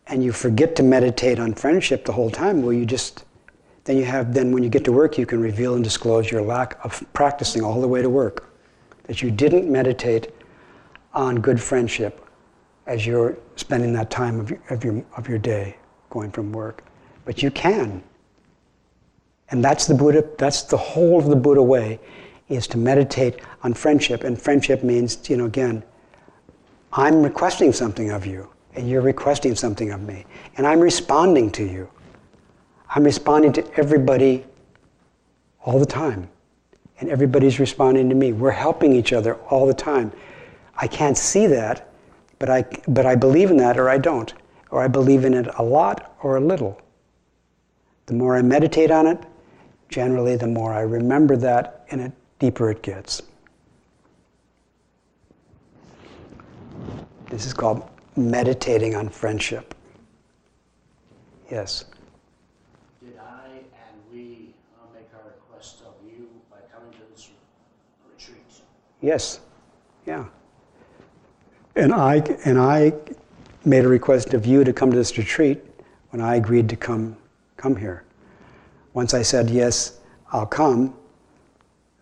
[0.05, 3.25] and you forget to meditate on friendship the whole time, well, you just,
[3.85, 6.43] then you have, then when you get to work, you can reveal and disclose your
[6.43, 8.53] lack of practicing all the way to work.
[9.05, 10.31] That you didn't meditate
[11.15, 12.29] on good friendship
[12.85, 15.77] as you're spending that time of your, of your, of your day
[16.11, 16.83] going from work.
[17.25, 18.03] But you can.
[19.49, 21.99] And that's the Buddha, that's the whole of the Buddha way,
[22.47, 24.23] is to meditate on friendship.
[24.23, 25.83] And friendship means, you know, again,
[26.93, 30.25] I'm requesting something of you and you're requesting something of me,
[30.57, 31.89] and I'm responding to you.
[32.89, 34.45] I'm responding to everybody
[35.63, 36.29] all the time,
[36.99, 38.33] and everybody's responding to me.
[38.33, 40.11] We're helping each other all the time.
[40.75, 41.89] I can't see that,
[42.37, 44.33] but I, but I believe in that or I don't,
[44.71, 46.81] or I believe in it a lot or a little.
[48.07, 49.23] The more I meditate on it,
[49.89, 53.21] generally, the more I remember that, and the deeper it gets.
[57.29, 59.73] This is called meditating on friendship.
[61.51, 61.85] Yes.
[63.03, 67.29] Did I and we uh, make our request of you by coming to this
[68.11, 68.43] retreat?
[69.01, 69.39] Yes.
[70.05, 70.25] Yeah.
[71.75, 72.93] And I and I
[73.65, 75.63] made a request of you to come to this retreat
[76.11, 77.17] when I agreed to come
[77.57, 78.03] come here.
[78.93, 79.99] Once I said yes,
[80.31, 80.95] I'll come,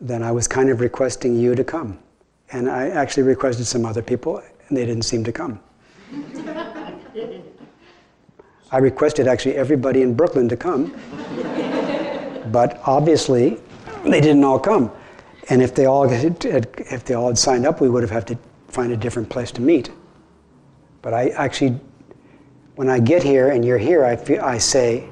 [0.04, 1.98] then I was kind of requesting you to come.
[2.52, 5.60] And I actually requested some other people and they didn't seem to come.
[8.70, 10.94] I requested actually everybody in Brooklyn to come,
[12.52, 13.60] but obviously
[14.04, 14.92] they didn't all come.
[15.50, 18.28] And if they all had, if they all had signed up, we would have had
[18.28, 19.90] to find a different place to meet.
[21.02, 21.80] But I actually,
[22.76, 25.08] when I get here and you're here, I, feel, I say,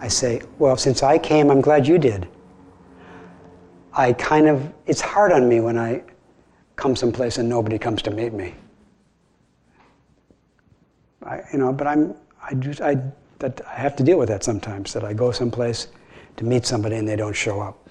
[0.00, 2.28] I say, well, since I came, I'm glad you did.
[3.92, 6.02] I kind of, it's hard on me when I
[6.76, 8.54] come someplace and nobody comes to meet me.
[11.22, 12.96] I, you know, but I'm, I just, I,
[13.40, 14.92] that I have to deal with that sometimes.
[14.92, 15.88] That I go someplace
[16.36, 17.88] to meet somebody and they don't show up.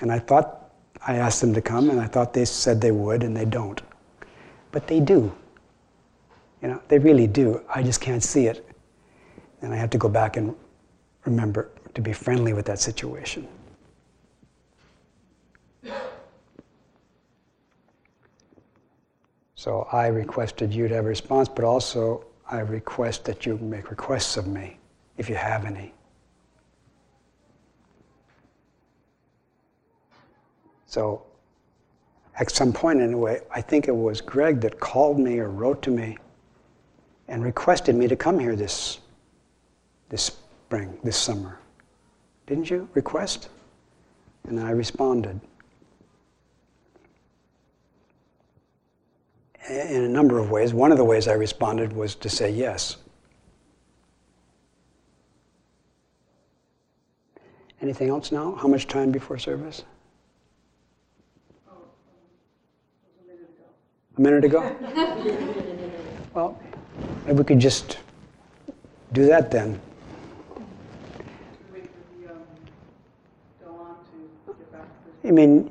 [0.00, 0.72] And I thought
[1.06, 3.80] I asked them to come, and I thought they said they would, and they don't.
[4.70, 5.32] But they do.
[6.62, 7.62] You know, they really do.
[7.74, 8.66] I just can't see it,
[9.62, 10.54] and I have to go back and
[11.24, 13.48] remember to be friendly with that situation.
[19.54, 23.90] So I requested you to have a response, but also I request that you make
[23.90, 24.78] requests of me,
[25.18, 25.92] if you have any.
[30.86, 31.22] So,
[32.36, 35.90] at some point, anyway, I think it was Greg that called me or wrote to
[35.90, 36.16] me
[37.28, 38.98] and requested me to come here this,
[40.08, 41.58] this spring, this summer.
[42.46, 43.50] Didn't you request?
[44.48, 45.38] And I responded.
[49.68, 50.72] In a number of ways.
[50.72, 52.96] One of the ways I responded was to say yes.
[57.82, 58.54] Anything else now?
[58.56, 59.84] How much time before service?
[64.18, 64.62] a minute ago.
[64.74, 65.90] A minute ago?
[66.34, 66.60] well,
[67.24, 67.98] maybe we could just
[69.12, 69.80] do that then.
[75.22, 75.70] I mean,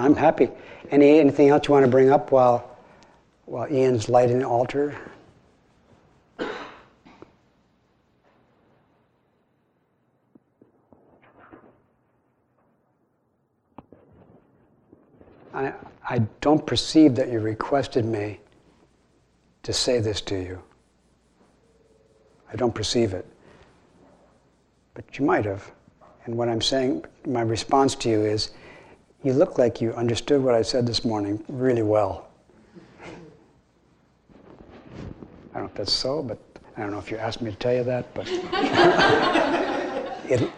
[0.00, 0.48] I'm happy.
[0.90, 2.78] Any, anything else you want to bring up while,
[3.44, 4.96] while Ian's lighting the altar?
[15.52, 15.74] I,
[16.08, 18.40] I don't perceive that you requested me
[19.64, 20.62] to say this to you.
[22.50, 23.26] I don't perceive it.
[24.94, 25.70] But you might have.
[26.24, 28.52] And what I'm saying, my response to you is,
[29.22, 32.28] you look like you understood what I said this morning really well.
[35.52, 36.38] I don't know if that's so, but
[36.76, 38.26] I don't know if you asked me to tell you that, but
[40.30, 40.50] it,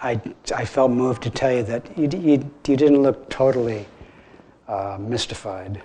[0.00, 0.20] I,
[0.54, 3.86] I felt moved to tell you that you, you, you didn't look totally
[4.66, 5.80] uh, mystified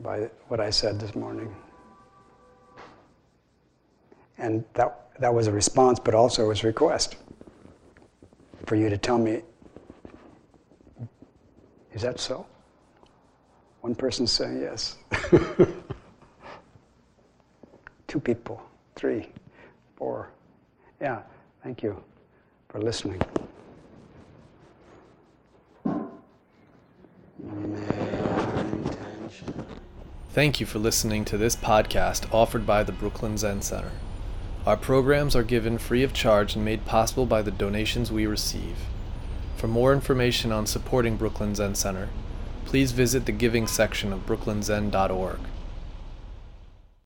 [0.00, 1.54] by what I said this morning.
[4.38, 7.16] And that, that was a response, but also was a request
[8.66, 9.42] for you to tell me,
[11.96, 12.46] is that so?
[13.80, 14.98] One person saying yes.
[18.06, 18.62] Two people,
[18.94, 19.30] three,
[19.96, 20.28] four.
[21.00, 21.22] Yeah,
[21.64, 22.04] thank you
[22.68, 23.22] for listening.
[30.30, 33.92] Thank you for listening to this podcast offered by the Brooklyn Zen Center.
[34.66, 38.76] Our programs are given free of charge and made possible by the donations we receive.
[39.56, 42.10] For more information on supporting Brooklyn Zen Center,
[42.66, 45.38] please visit the giving section of brooklynzen.org.